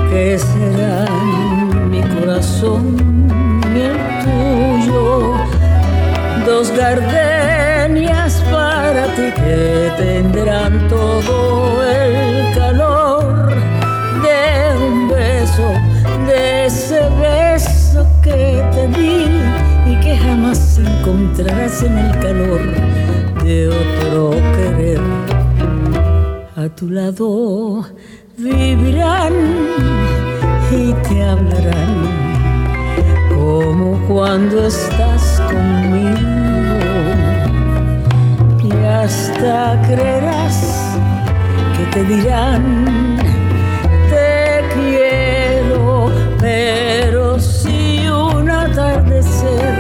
que 0.10 0.40
serán 0.40 1.90
mi 1.92 2.02
corazón 2.02 2.96
y 3.76 3.82
el 3.82 3.98
tuyo. 4.24 5.34
Dos 6.46 6.72
gardenias 6.72 7.35
que 9.16 9.92
tendrán 9.98 10.88
todo 10.90 11.84
el 11.84 12.54
calor 12.54 13.48
de 14.22 14.86
un 14.86 15.08
beso, 15.08 15.72
de 16.28 16.66
ese 16.66 17.00
beso 17.22 18.06
que 18.22 18.62
te 18.74 18.88
di 18.90 19.26
y 19.90 20.00
que 20.02 20.18
jamás 20.18 20.80
encontrarás 20.80 21.82
en 21.84 21.98
el 21.98 22.20
calor 22.20 22.62
de 23.44 23.70
otro 23.70 24.32
querer. 24.56 25.00
A 26.58 26.68
tu 26.76 26.90
lado 26.90 27.86
vivirán 28.38 29.34
y 30.72 30.92
te 31.08 31.24
hablarán 31.24 31.96
como 33.30 33.98
cuando 34.08 34.68
estás 34.68 35.42
conmigo 35.48 36.15
hasta 39.06 39.80
creerás 39.84 40.98
que 41.78 41.86
te 41.94 42.04
dirán 42.06 43.18
te 44.10 44.64
quiero 44.74 46.12
pero 46.40 47.40
si 47.40 48.08
un 48.08 48.50
atardecer 48.50 49.76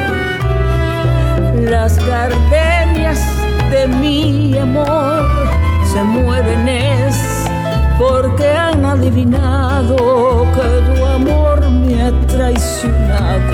las 1.72 1.98
gardenias 2.06 3.20
de 3.72 3.88
mi 3.88 4.60
amor 4.60 5.26
se 5.92 6.04
mueren 6.04 6.68
es 6.68 7.16
porque 7.98 8.48
han 8.48 8.86
adivinado 8.86 10.46
que 10.54 10.94
tu 10.94 11.06
amor 11.06 11.68
me 11.72 12.04
ha 12.04 12.12
traicionado, 12.28 13.54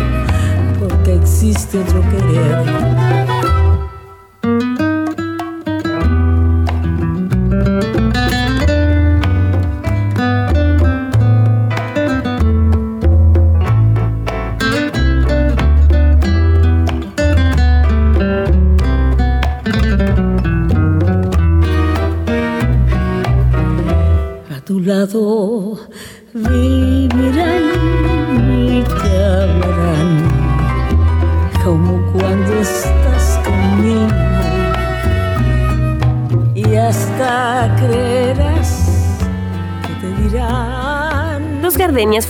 porque 0.80 1.14
existe 1.14 1.78
otro 1.78 2.02
querer. 2.10 3.41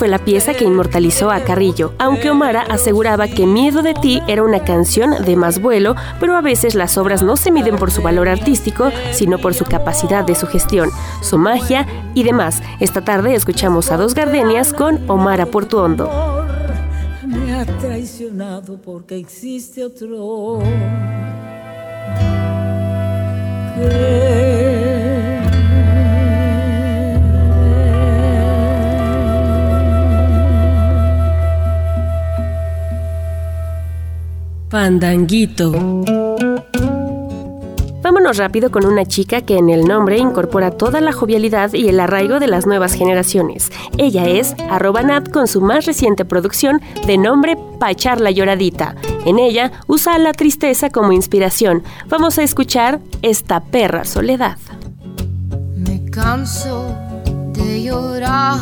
Fue 0.02 0.08
la 0.08 0.18
pieza 0.18 0.56
que 0.56 0.66
inmortalizó 0.66 1.30
a 1.30 1.42
Carrillo, 1.42 1.94
aunque 2.00 2.32
Omara 2.32 2.64
aseguraba 2.64 3.28
que 3.28 3.46
Miedo 3.46 3.84
de 3.84 3.94
ti 3.94 4.20
era 4.28 4.42
una 4.42 4.64
canción 4.64 5.24
de 5.24 5.36
más 5.36 5.62
vuelo, 5.62 5.96
pero 6.20 6.36
a 6.36 6.42
veces 6.42 6.74
las 6.74 6.98
obras 6.98 7.22
no 7.22 7.38
se 7.38 7.52
miden 7.52 7.76
por 7.76 7.92
su 7.92 8.02
valor 8.02 8.28
artístico, 8.28 8.90
sino 9.12 9.38
por 9.38 9.54
su 9.54 9.64
capacidad 9.64 10.26
de 10.26 10.34
sugestión, 10.34 10.90
su 11.22 11.38
magia 11.38 11.86
y 12.16 12.24
demás. 12.24 12.64
Esta 12.80 13.02
tarde 13.02 13.36
escuchamos 13.36 13.92
a 13.92 13.98
Dos 13.98 14.16
Gardenias 14.16 14.74
con 14.74 15.08
Omara 15.08 15.46
Portuondo. 15.46 16.10
Me 17.28 17.54
ha 17.54 17.66
traicionado 17.78 18.82
porque 18.82 19.18
existe 19.18 19.84
otro. 19.84 20.64
Pandanguito. 34.72 35.70
Vámonos 38.02 38.38
rápido 38.38 38.72
con 38.72 38.86
una 38.86 39.06
chica 39.06 39.42
que 39.42 39.58
en 39.58 39.70
el 39.70 39.84
nombre 39.84 40.18
incorpora 40.18 40.72
toda 40.72 41.02
la 41.02 41.12
jovialidad 41.12 41.74
y 41.74 41.90
el 41.90 42.00
arraigo 42.00 42.40
de 42.40 42.48
las 42.48 42.66
nuevas 42.66 42.94
generaciones. 42.94 43.70
Ella 43.98 44.30
es 44.30 44.56
arroba 44.70 45.04
Nat 45.04 45.30
con 45.30 45.48
su 45.48 45.60
más 45.60 45.86
reciente 45.86 46.24
producción 46.24 46.82
de 47.06 47.18
nombre 47.18 47.58
Pachar 47.80 48.22
la 48.22 48.32
lloradita. 48.32 48.96
En 49.26 49.40
ella 49.40 49.74
usa 49.88 50.18
la 50.18 50.32
tristeza 50.32 50.90
como 50.90 51.12
inspiración. 51.12 51.84
Vamos 52.08 52.38
a 52.38 52.44
escuchar 52.44 53.02
esta 53.22 53.60
perra 53.60 54.06
soledad. 54.06 54.58
Me 55.76 56.10
canso 56.10 56.96
de 57.52 57.84
llorar 57.84 58.58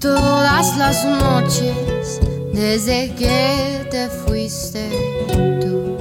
todas 0.00 0.76
las 0.78 1.04
noches 1.04 2.31
desde 2.52 3.14
que 3.14 3.86
te 3.90 4.08
fuiste 4.08 4.88
tú. 5.60 5.96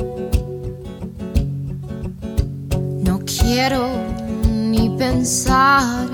No 3.04 3.20
quiero 3.20 3.88
ni 4.50 4.90
pensar 4.98 6.08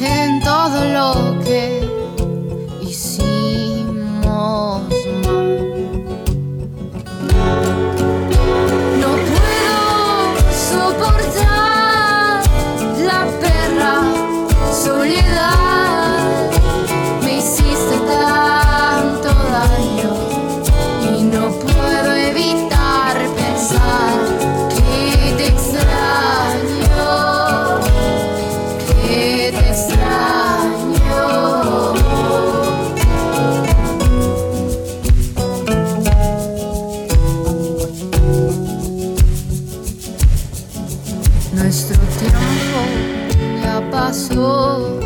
en 0.00 0.40
todo 0.42 0.84
lo 0.84 1.38
que 1.44 1.82
hicimos 2.82 3.26
Nuestro 41.56 41.96
tiempo 42.18 42.38
ya 43.62 43.90
pasó. 43.90 45.00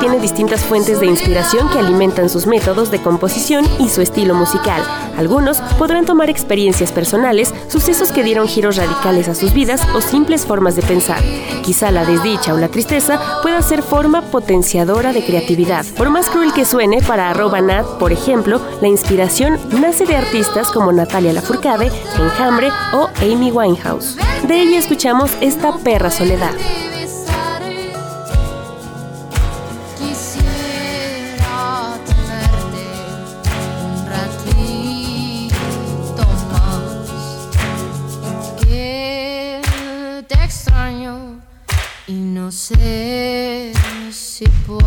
Tiene 0.00 0.18
distintas 0.18 0.62
fuentes 0.62 0.98
de 0.98 1.06
inspiración 1.06 1.68
que 1.68 1.78
alimentan 1.78 2.28
sus 2.28 2.46
métodos 2.46 2.90
de 2.90 3.00
composición 3.00 3.64
y 3.78 3.88
su 3.88 4.00
estilo 4.00 4.34
musical. 4.34 4.82
Algunos 5.16 5.58
podrán 5.78 6.06
tomar 6.06 6.30
experiencias 6.30 6.90
personales, 6.90 7.54
sucesos 7.68 8.10
que 8.10 8.24
dieron 8.24 8.48
giros 8.48 8.76
radicales 8.76 9.28
a 9.28 9.34
sus 9.34 9.52
vidas 9.52 9.86
o 9.94 10.00
simples 10.00 10.46
formas 10.46 10.74
de 10.76 10.82
pensar. 10.82 11.22
Quizá 11.62 11.90
la 11.90 12.04
desdicha 12.04 12.54
o 12.54 12.56
la 12.56 12.68
tristeza 12.68 13.20
pueda 13.42 13.60
ser 13.62 13.82
forma 13.82 14.22
potenciadora 14.22 15.12
de 15.12 15.24
creatividad. 15.24 15.84
Por 15.96 16.10
más 16.10 16.30
cruel 16.30 16.52
que 16.52 16.64
suene, 16.64 17.02
para 17.02 17.30
arroba 17.30 17.60
Nat, 17.60 17.86
por 17.98 18.12
ejemplo, 18.12 18.60
la 18.80 18.88
inspiración 18.88 19.58
nace 19.80 20.06
de 20.06 20.16
artistas 20.16 20.70
como 20.70 20.92
Natalia 20.92 21.32
Lafourcade, 21.32 21.92
Enjambre 22.18 22.70
o 22.94 23.08
Amy 23.20 23.52
Winehouse. 23.52 24.16
De 24.48 24.60
ella 24.60 24.78
escuchamos 24.78 25.30
esta 25.40 25.76
perra 25.78 26.10
soledad. 26.10 26.52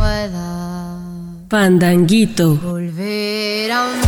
Pueda 0.03 1.47
Pandanguito. 1.47 2.55
volver 2.55 3.71
a. 3.71 4.03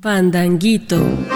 Pandanguito. 0.00 1.35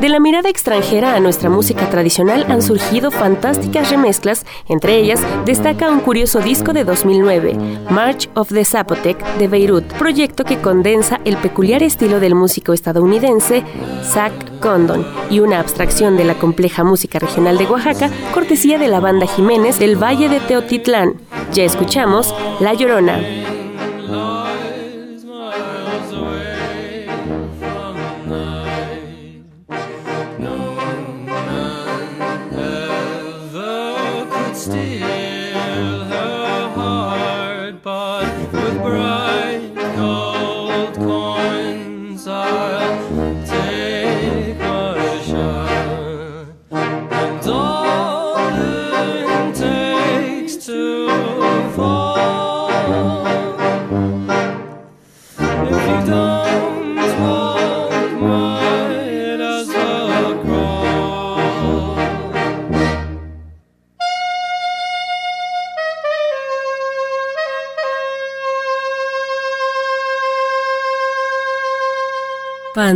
De 0.00 0.08
la 0.08 0.20
mirada 0.20 0.48
extranjera 0.48 1.16
a 1.16 1.20
nuestra 1.20 1.50
música 1.50 1.90
tradicional 1.90 2.46
han 2.48 2.62
surgido 2.62 3.10
fantásticas 3.10 3.90
remezclas, 3.90 4.46
entre 4.68 4.96
ellas 4.96 5.20
destaca 5.44 5.90
un 5.90 5.98
curioso 5.98 6.38
disco 6.38 6.72
de 6.72 6.84
2009, 6.84 7.56
March 7.90 8.30
of 8.34 8.48
the 8.48 8.64
Zapotec 8.64 9.18
de 9.38 9.48
Beirut, 9.48 9.84
proyecto 9.94 10.44
que 10.44 10.60
condensa 10.60 11.20
el 11.24 11.36
peculiar 11.36 11.82
estilo 11.82 12.20
del 12.20 12.36
músico 12.36 12.72
estadounidense 12.72 13.64
Zach 14.04 14.32
Condon 14.60 15.04
y 15.30 15.40
una 15.40 15.58
abstracción 15.58 16.16
de 16.16 16.24
la 16.24 16.34
compleja 16.34 16.84
música 16.84 17.18
regional 17.18 17.58
de 17.58 17.66
Oaxaca, 17.66 18.08
cortesía 18.32 18.78
de 18.78 18.86
la 18.86 19.00
banda 19.00 19.26
Jiménez 19.26 19.80
del 19.80 20.00
Valle 20.00 20.28
de 20.28 20.38
Teotitlán. 20.38 21.14
Ya 21.52 21.64
escuchamos 21.64 22.32
La 22.60 22.72
Llorona. 22.72 23.47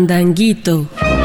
Pandanguito. 0.03 1.22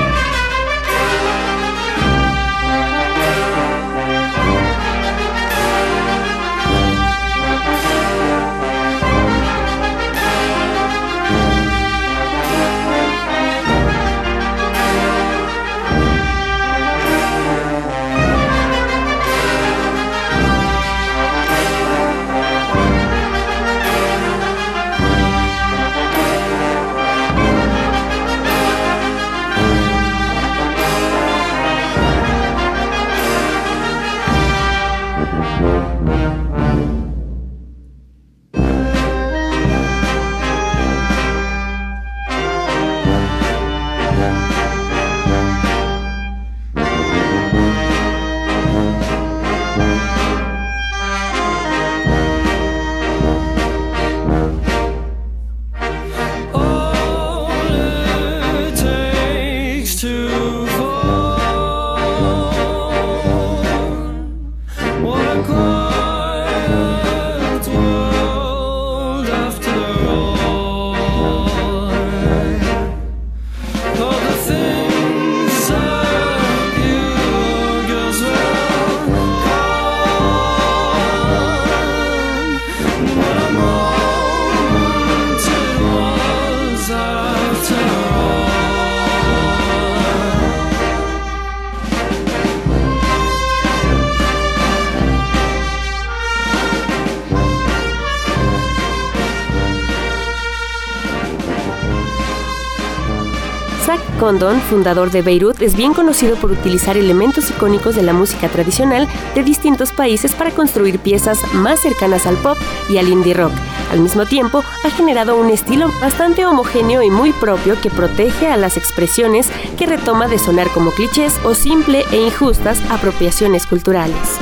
Condon, 104.27 104.59
fundador 104.59 105.09
de 105.09 105.21
Beirut, 105.21 105.61
es 105.61 105.77
bien 105.77 105.93
conocido 105.93 106.35
por 106.35 106.51
utilizar 106.51 106.97
elementos 106.97 107.49
icónicos 107.49 107.95
de 107.95 108.03
la 108.03 108.11
música 108.11 108.49
tradicional 108.49 109.07
de 109.33 109.41
distintos 109.41 109.93
países 109.93 110.35
para 110.35 110.51
construir 110.51 110.99
piezas 110.99 111.39
más 111.53 111.79
cercanas 111.79 112.25
al 112.27 112.35
pop 112.35 112.57
y 112.89 112.97
al 112.97 113.07
indie 113.07 113.33
rock. 113.33 113.53
Al 113.89 114.01
mismo 114.01 114.25
tiempo, 114.25 114.65
ha 114.83 114.89
generado 114.89 115.37
un 115.37 115.49
estilo 115.49 115.89
bastante 116.01 116.45
homogéneo 116.45 117.01
y 117.03 117.09
muy 117.09 117.31
propio 117.31 117.79
que 117.79 117.89
protege 117.89 118.47
a 118.47 118.57
las 118.57 118.75
expresiones 118.75 119.47
que 119.77 119.85
retoma 119.85 120.27
de 120.27 120.39
sonar 120.39 120.67
como 120.73 120.91
clichés 120.91 121.39
o 121.45 121.55
simple 121.55 122.03
e 122.11 122.17
injustas 122.17 122.81
apropiaciones 122.89 123.65
culturales. 123.65 124.39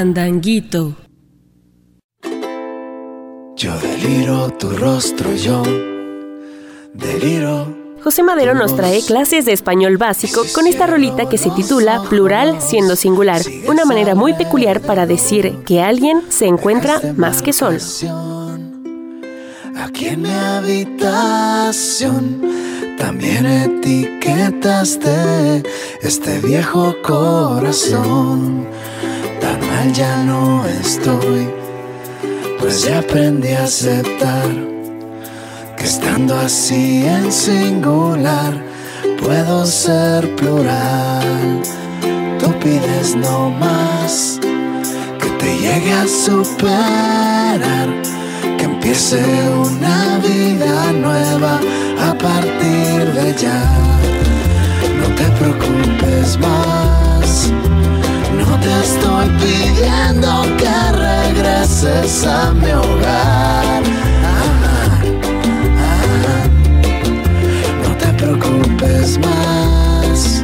Pandanguito. 0.00 0.96
Yo 3.54 3.78
deliro, 3.80 4.48
tu 4.58 4.70
rostro, 4.70 5.34
yo 5.34 5.62
deliro. 6.94 7.76
José 8.02 8.22
Madero 8.22 8.54
nos 8.54 8.74
trae 8.74 9.02
clases 9.02 9.44
de 9.44 9.52
español 9.52 9.98
básico 9.98 10.40
con 10.54 10.66
esta 10.66 10.86
rolita 10.86 11.28
que 11.28 11.36
se 11.36 11.50
titula 11.50 12.02
Plural 12.08 12.62
siendo 12.62 12.96
singular, 12.96 13.42
una 13.68 13.84
manera 13.84 14.14
muy 14.14 14.32
peculiar 14.32 14.80
para 14.80 15.04
decir 15.04 15.58
que 15.66 15.82
alguien 15.82 16.22
se 16.30 16.46
encuentra 16.46 16.98
más 17.18 17.42
que 17.42 17.52
solo. 17.52 17.76
Aquí 19.76 20.06
en 20.06 20.22
mi 20.22 20.30
habitación 20.30 22.40
también 22.96 23.44
etiquetaste 23.44 25.62
este 26.00 26.38
viejo 26.38 26.96
corazón 27.02 28.66
ya 29.92 30.22
no 30.22 30.64
estoy, 30.66 31.48
pues 32.58 32.82
ya 32.82 33.00
aprendí 33.00 33.52
a 33.52 33.64
aceptar 33.64 34.48
que 35.76 35.84
estando 35.84 36.38
así 36.38 37.04
en 37.06 37.32
singular 37.32 38.54
puedo 39.20 39.66
ser 39.66 40.34
plural. 40.36 41.62
Tú 42.38 42.52
pides 42.60 43.16
no 43.16 43.50
más 43.50 44.38
que 45.20 45.28
te 45.38 45.58
llegue 45.58 45.92
a 45.92 46.06
superar, 46.06 47.88
que 48.58 48.64
empiece 48.64 49.22
una 49.50 50.18
vida 50.18 50.92
nueva 50.92 51.60
a 52.08 52.14
partir 52.14 53.12
de 53.12 53.34
ya. 53.34 53.62
No 55.00 55.14
te 55.14 55.24
preocupes 55.38 56.38
más 56.38 57.69
no 58.40 58.58
te 58.60 58.80
estoy 58.80 59.28
pidiendo 59.38 60.42
que 60.56 60.92
regreses 60.92 62.26
a 62.26 62.52
mi 62.52 62.70
hogar. 62.72 63.82
No 67.82 67.90
te 67.96 68.06
preocupes 68.14 69.18
más, 69.18 70.42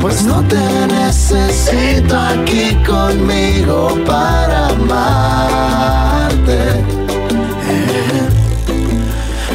pues 0.00 0.22
no 0.24 0.42
te 0.44 0.86
necesito 0.88 2.16
aquí 2.18 2.76
conmigo 2.86 3.96
para 4.06 4.68
amarte. 4.68 6.60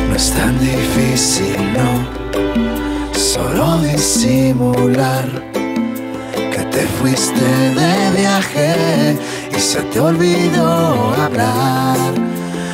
No 0.08 0.16
es 0.16 0.32
tan 0.32 0.60
difícil, 0.60 1.58
no, 1.74 1.90
solo 3.18 3.78
disimular 3.80 5.51
fuiste 7.02 7.46
de 7.80 8.22
viaje 8.22 9.18
y 9.56 9.60
se 9.60 9.82
te 9.82 10.00
olvidó 10.00 11.14
hablar. 11.16 11.98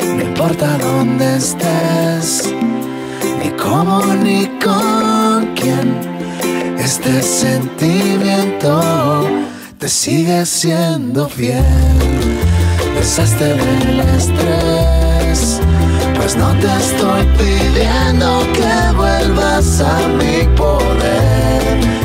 No 0.01 0.21
importa 0.21 0.78
dónde 0.78 1.38
estés, 1.38 2.53
ni 3.39 3.49
cómo 3.51 4.03
ni 4.25 4.47
con 4.63 5.53
quién. 5.55 5.95
Este 6.78 7.21
sentimiento 7.21 8.82
te 9.80 9.88
sigue 9.88 10.45
siendo 10.45 11.30
fiel. 11.30 11.63
Desaste 12.95 13.45
del 13.45 13.99
estrés, 14.17 15.61
pues 16.15 16.36
no 16.36 16.49
te 16.61 16.67
estoy 16.84 17.23
pidiendo 17.38 18.41
que 18.53 18.97
vuelvas 18.97 19.82
a 19.82 20.07
mi 20.19 20.43
poder 20.57 21.96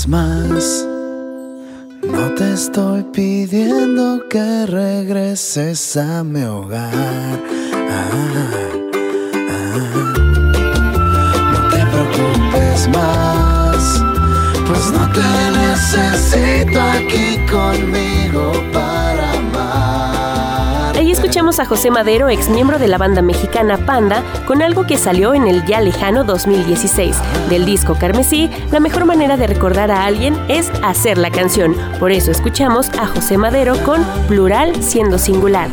preocupes 0.00 0.08
más, 0.08 0.86
no 2.02 2.34
te 2.34 2.52
estoy 2.52 3.02
pidiendo 3.12 4.22
que 4.28 4.66
regreses 4.66 5.96
a 5.96 6.22
mi 6.22 6.42
hogar. 6.42 7.40
Ah, 7.74 8.08
ah. 9.50 10.14
No 11.52 11.68
te 11.70 11.86
preocupes 11.86 12.88
más, 12.88 14.02
pues 14.66 14.92
no 14.92 15.10
te 15.12 15.28
necesito 15.58 16.80
aquí 16.80 17.38
conmigo 17.50 18.19
escuchamos 21.30 21.60
a 21.60 21.64
José 21.64 21.92
Madero, 21.92 22.28
ex 22.28 22.48
miembro 22.48 22.80
de 22.80 22.88
la 22.88 22.98
banda 22.98 23.22
mexicana 23.22 23.78
Panda, 23.86 24.24
con 24.48 24.62
algo 24.62 24.84
que 24.84 24.98
salió 24.98 25.32
en 25.32 25.46
el 25.46 25.64
ya 25.64 25.80
lejano 25.80 26.24
2016. 26.24 27.16
Del 27.48 27.64
disco 27.64 27.94
Carmesí, 27.94 28.50
la 28.72 28.80
mejor 28.80 29.04
manera 29.04 29.36
de 29.36 29.46
recordar 29.46 29.92
a 29.92 30.06
alguien 30.06 30.36
es 30.48 30.72
hacer 30.82 31.18
la 31.18 31.30
canción. 31.30 31.76
Por 32.00 32.10
eso 32.10 32.32
escuchamos 32.32 32.88
a 32.98 33.06
José 33.06 33.38
Madero 33.38 33.76
con 33.84 34.02
Plural 34.26 34.82
siendo 34.82 35.18
singular. 35.18 35.68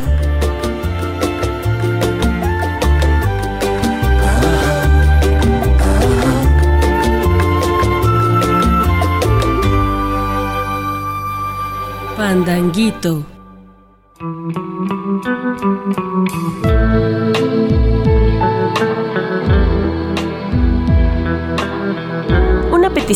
Pandanguito. 12.16 13.37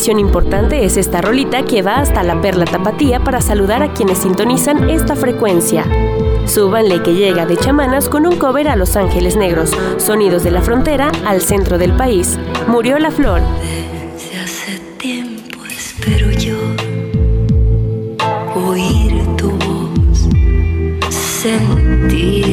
Una 0.03 0.07
petición 0.07 0.27
importante 0.27 0.83
es 0.83 0.97
esta 0.97 1.21
rolita 1.21 1.63
que 1.63 1.81
va 1.81 1.99
hasta 1.99 2.23
la 2.23 2.41
perla 2.41 2.65
tapatía 2.65 3.21
para 3.21 3.39
saludar 3.39 3.83
a 3.83 3.93
quienes 3.93 4.17
sintonizan 4.17 4.89
esta 4.89 5.15
frecuencia. 5.15 5.85
Súbanle 6.45 7.01
que 7.01 7.13
llega 7.13 7.45
de 7.45 7.55
chamanas 7.55 8.09
con 8.09 8.27
un 8.27 8.35
cover 8.35 8.67
a 8.67 8.75
Los 8.75 8.97
Ángeles 8.97 9.37
Negros, 9.37 9.71
sonidos 9.95 10.43
de 10.43 10.51
la 10.51 10.61
frontera 10.61 11.09
al 11.25 11.39
centro 11.39 11.77
del 11.77 11.93
país. 11.93 12.37
Murió 12.67 12.99
la 12.99 13.11
flor. 13.11 13.39
Desde 14.13 14.39
hace 14.41 14.79
tiempo 14.97 15.59
espero 15.69 16.31
yo 16.31 16.57
oír 18.55 19.23
tu 19.37 19.51
voz, 19.51 20.27
sentir. 21.09 22.43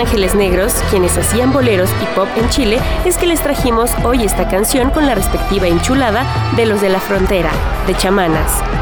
Ángeles 0.00 0.34
Negros, 0.34 0.72
quienes 0.90 1.16
hacían 1.18 1.52
boleros 1.52 1.90
y 2.02 2.06
pop 2.16 2.26
en 2.36 2.48
Chile, 2.48 2.78
es 3.04 3.18
que 3.18 3.26
les 3.26 3.42
trajimos 3.42 3.90
hoy 4.02 4.24
esta 4.24 4.48
canción 4.48 4.90
con 4.90 5.06
la 5.06 5.14
respectiva 5.14 5.68
enchulada 5.68 6.24
de 6.56 6.64
los 6.64 6.80
de 6.80 6.88
la 6.88 7.00
frontera, 7.00 7.50
de 7.86 7.94
chamanas. 7.94 8.79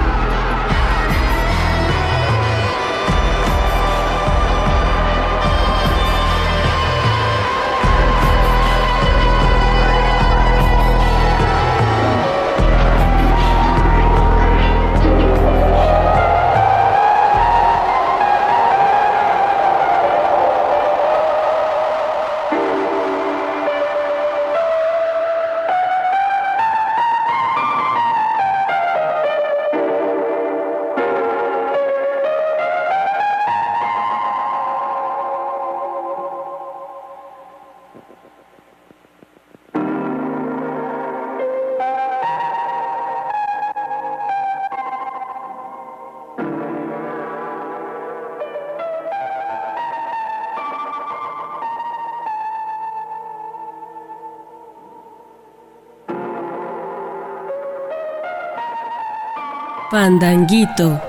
Fandanguito. 59.91 61.08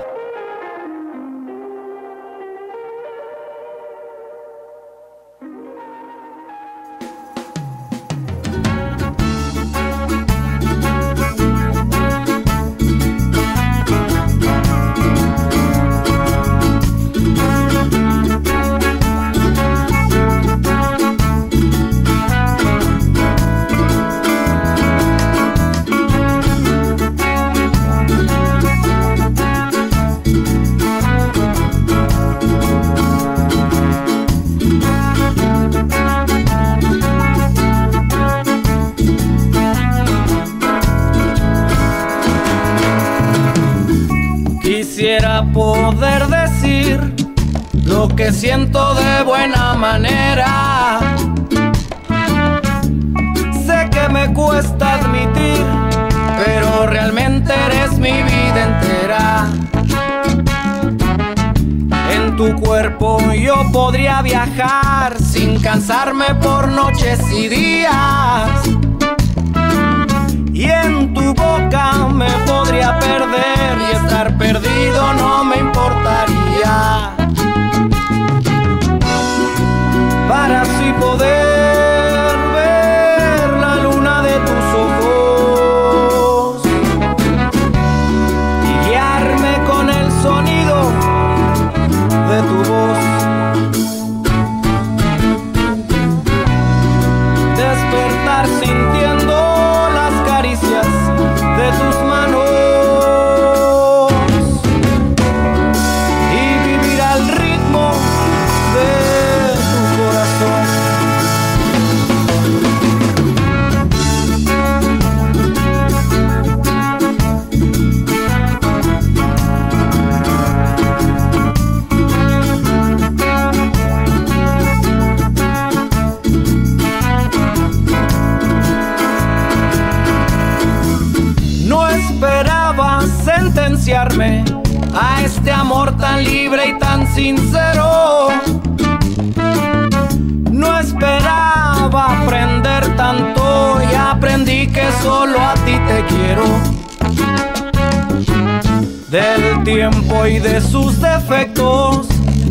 y 150.26 150.38
de 150.38 150.60
sus 150.60 151.00
defectos. 151.00 152.06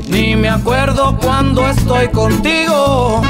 Ni 0.07 0.35
me 0.35 0.49
acuerdo 0.49 1.17
cuando 1.21 1.67
estoy 1.67 2.07
contigo. 2.09 3.21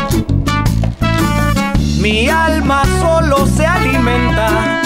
Mi 1.99 2.29
alma 2.29 2.83
solo 2.99 3.45
se 3.47 3.65
alimenta 3.65 4.81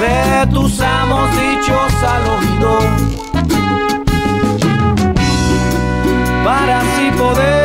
de 0.00 0.46
tus 0.52 0.80
amos 0.80 1.30
dichos 1.32 1.92
al 2.02 2.22
oído. 2.38 2.78
Para 6.44 6.80
así 6.80 7.10
poder 7.18 7.57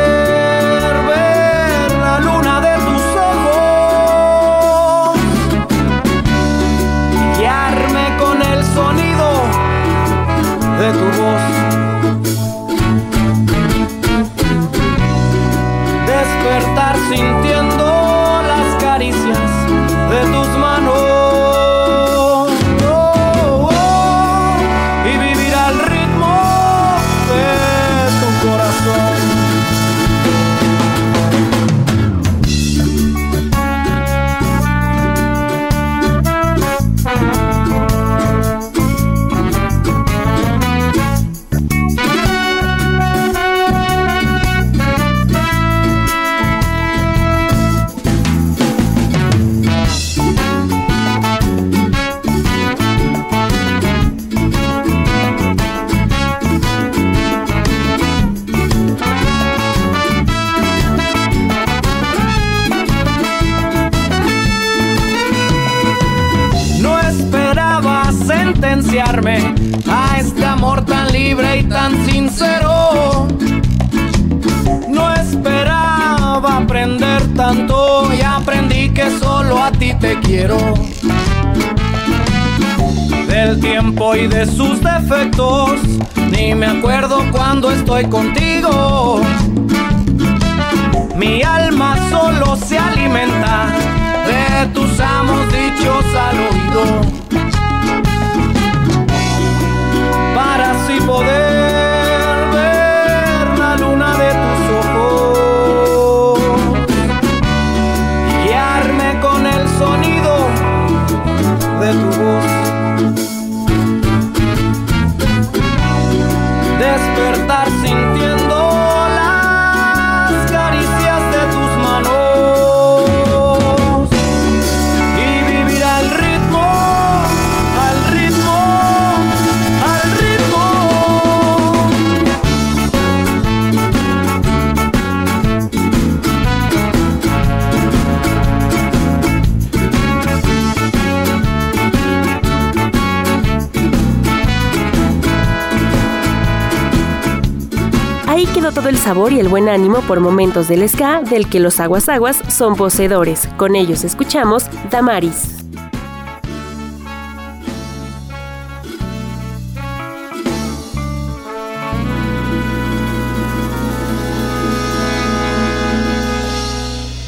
todo 148.84 148.90
el 148.90 148.98
sabor 148.98 149.32
y 149.32 149.40
el 149.40 149.48
buen 149.48 149.70
ánimo 149.70 150.02
por 150.02 150.20
momentos 150.20 150.68
del 150.68 150.86
ska 150.86 151.22
del 151.22 151.48
que 151.48 151.58
los 151.58 151.80
aguas 151.80 152.10
aguas 152.10 152.42
son 152.48 152.76
poseedores. 152.76 153.48
Con 153.56 153.76
ellos 153.76 154.04
escuchamos 154.04 154.64
Damaris. 154.90 155.64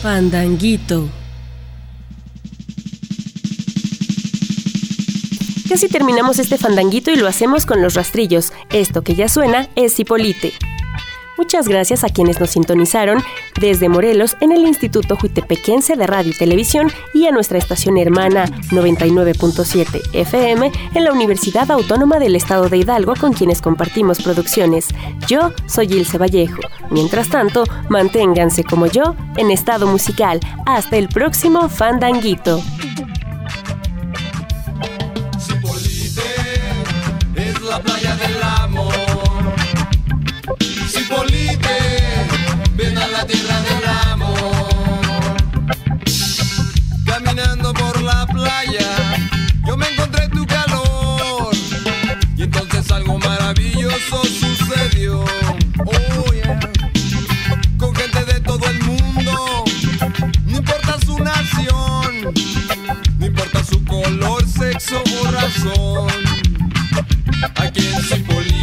Fandanguito. 0.03 1.09
Casi 5.71 5.89
terminamos 5.89 6.39
este 6.39 6.59
fandanguito 6.59 7.11
y 7.11 7.17
lo 7.17 7.27
hacemos 7.27 7.65
con 7.65 7.81
los 7.81 7.95
rastrillos. 7.95 8.53
Esto 8.69 9.01
que 9.01 9.15
ya 9.15 9.31
suena 9.31 9.71
es 9.75 9.99
Hipolite. 9.99 10.53
Muchas 11.37 11.68
gracias 11.68 12.03
a 12.03 12.09
quienes 12.09 12.41
nos 12.41 12.51
sintonizaron 12.51 13.22
desde 13.61 13.89
Morelos 13.89 14.37
en 14.41 14.53
el 14.53 14.66
Instituto 14.66 15.16
Juitepequense 15.16 15.97
de 15.97 16.07
Radio 16.07 16.32
y 16.32 16.39
Televisión 16.39 16.91
y 17.12 17.26
a 17.26 17.30
nuestra 17.30 17.59
estación 17.59 17.99
hermana 17.99 18.47
99.7 18.70 20.01
FM 20.14 20.72
en 20.95 21.05
la 21.05 21.12
Universidad 21.12 21.70
Autónoma 21.70 22.18
del 22.18 22.37
Estado 22.37 22.68
de 22.68 22.78
Hidalgo 22.78 23.14
con 23.20 23.32
quienes 23.32 23.61
compartimos 23.61 24.22
producciones. 24.22 24.89
Yo 25.26 25.53
soy 25.66 25.87
Ilse 25.93 26.18
Vallejo. 26.18 26.61
Mientras 26.91 27.28
tanto, 27.28 27.64
manténganse 27.89 28.64
como 28.64 28.87
yo 28.87 29.14
en 29.37 29.51
estado 29.51 29.87
musical. 29.87 30.41
Hasta 30.64 30.97
el 30.97 31.09
próximo 31.09 31.68
Fandanguito. 31.68 32.62
Sexo 64.87 65.03
o 65.20 65.30
razón. 65.30 66.09
Aquí 67.57 67.80
Cipolite, 68.09 68.56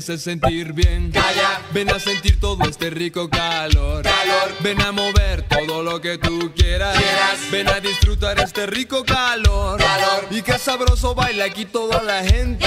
hace 0.00 0.16
sentir 0.16 0.72
bien. 0.72 1.10
Calla. 1.12 1.60
Ven 1.72 1.90
a 1.90 1.98
sentir 1.98 2.40
todo 2.40 2.64
este 2.64 2.88
rico 2.88 3.28
calor. 3.28 4.02
Calor. 4.02 4.56
Ven 4.60 4.80
a 4.80 4.92
mover 4.92 5.42
todo 5.42 5.82
lo 5.82 6.00
que 6.00 6.16
tú 6.16 6.52
quieras. 6.56 6.96
Ven 7.50 7.68
a 7.68 7.80
disfrutar 7.80 8.40
este 8.40 8.66
rico 8.66 9.04
calor. 9.04 9.78
Calor. 9.78 10.26
Y 10.30 10.40
qué 10.40 10.58
sabroso 10.58 11.14
baila 11.14 11.44
aquí 11.44 11.66
toda 11.66 12.02
la 12.02 12.24
gente. 12.24 12.66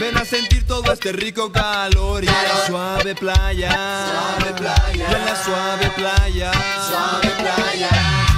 Ven 0.00 0.16
a 0.16 0.24
sentir 0.24 0.66
todo 0.66 0.90
este 0.90 1.12
rico 1.12 1.52
calor. 1.52 2.24
Y 2.24 2.28
en 2.28 2.32
la 2.32 2.66
suave 2.66 3.14
playa. 3.14 3.70
Suave 3.70 4.52
playa. 4.58 4.94
Y 4.94 5.00
en 5.00 5.24
la 5.26 5.44
suave 5.44 5.90
playa. 5.96 6.52
Suave 6.88 7.30
playa. 7.38 8.29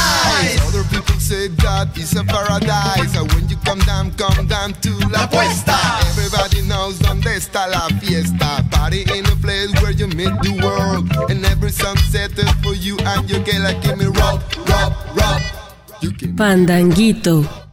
Place 0.00 0.54
is 0.54 0.60
nice. 0.60 0.68
Other 0.68 0.84
people 0.88 1.20
say 1.20 1.48
that 1.48 1.96
is 1.96 2.16
a 2.16 2.24
paradise. 2.24 3.16
And 3.16 3.32
when 3.32 3.48
you 3.48 3.56
come 3.64 3.80
down, 3.80 4.12
come 4.14 4.46
down 4.46 4.72
to 4.84 4.90
La 5.08 5.26
Puesta. 5.26 5.76
Everybody 6.10 6.62
knows 6.62 6.98
donde 6.98 7.26
está 7.36 7.68
la 7.68 7.88
fiesta. 8.00 8.64
Party 8.70 9.02
in 9.02 9.26
a 9.26 9.36
place 9.36 9.70
where 9.82 9.92
you 9.92 10.06
meet 10.08 10.34
the 10.42 10.58
world. 10.62 11.08
And 11.30 11.44
every 11.44 11.70
sunset 11.70 12.32
is 12.38 12.50
for 12.62 12.74
you 12.74 12.96
and 12.98 13.28
you 13.28 13.40
can 13.42 13.62
like 13.62 13.82
give 13.82 13.98
me 13.98 14.06
rock, 14.06 14.42
rock, 14.68 14.92
rock. 15.16 15.42
You 16.00 16.12
can 16.12 16.36
Fandanguito. 16.36 17.69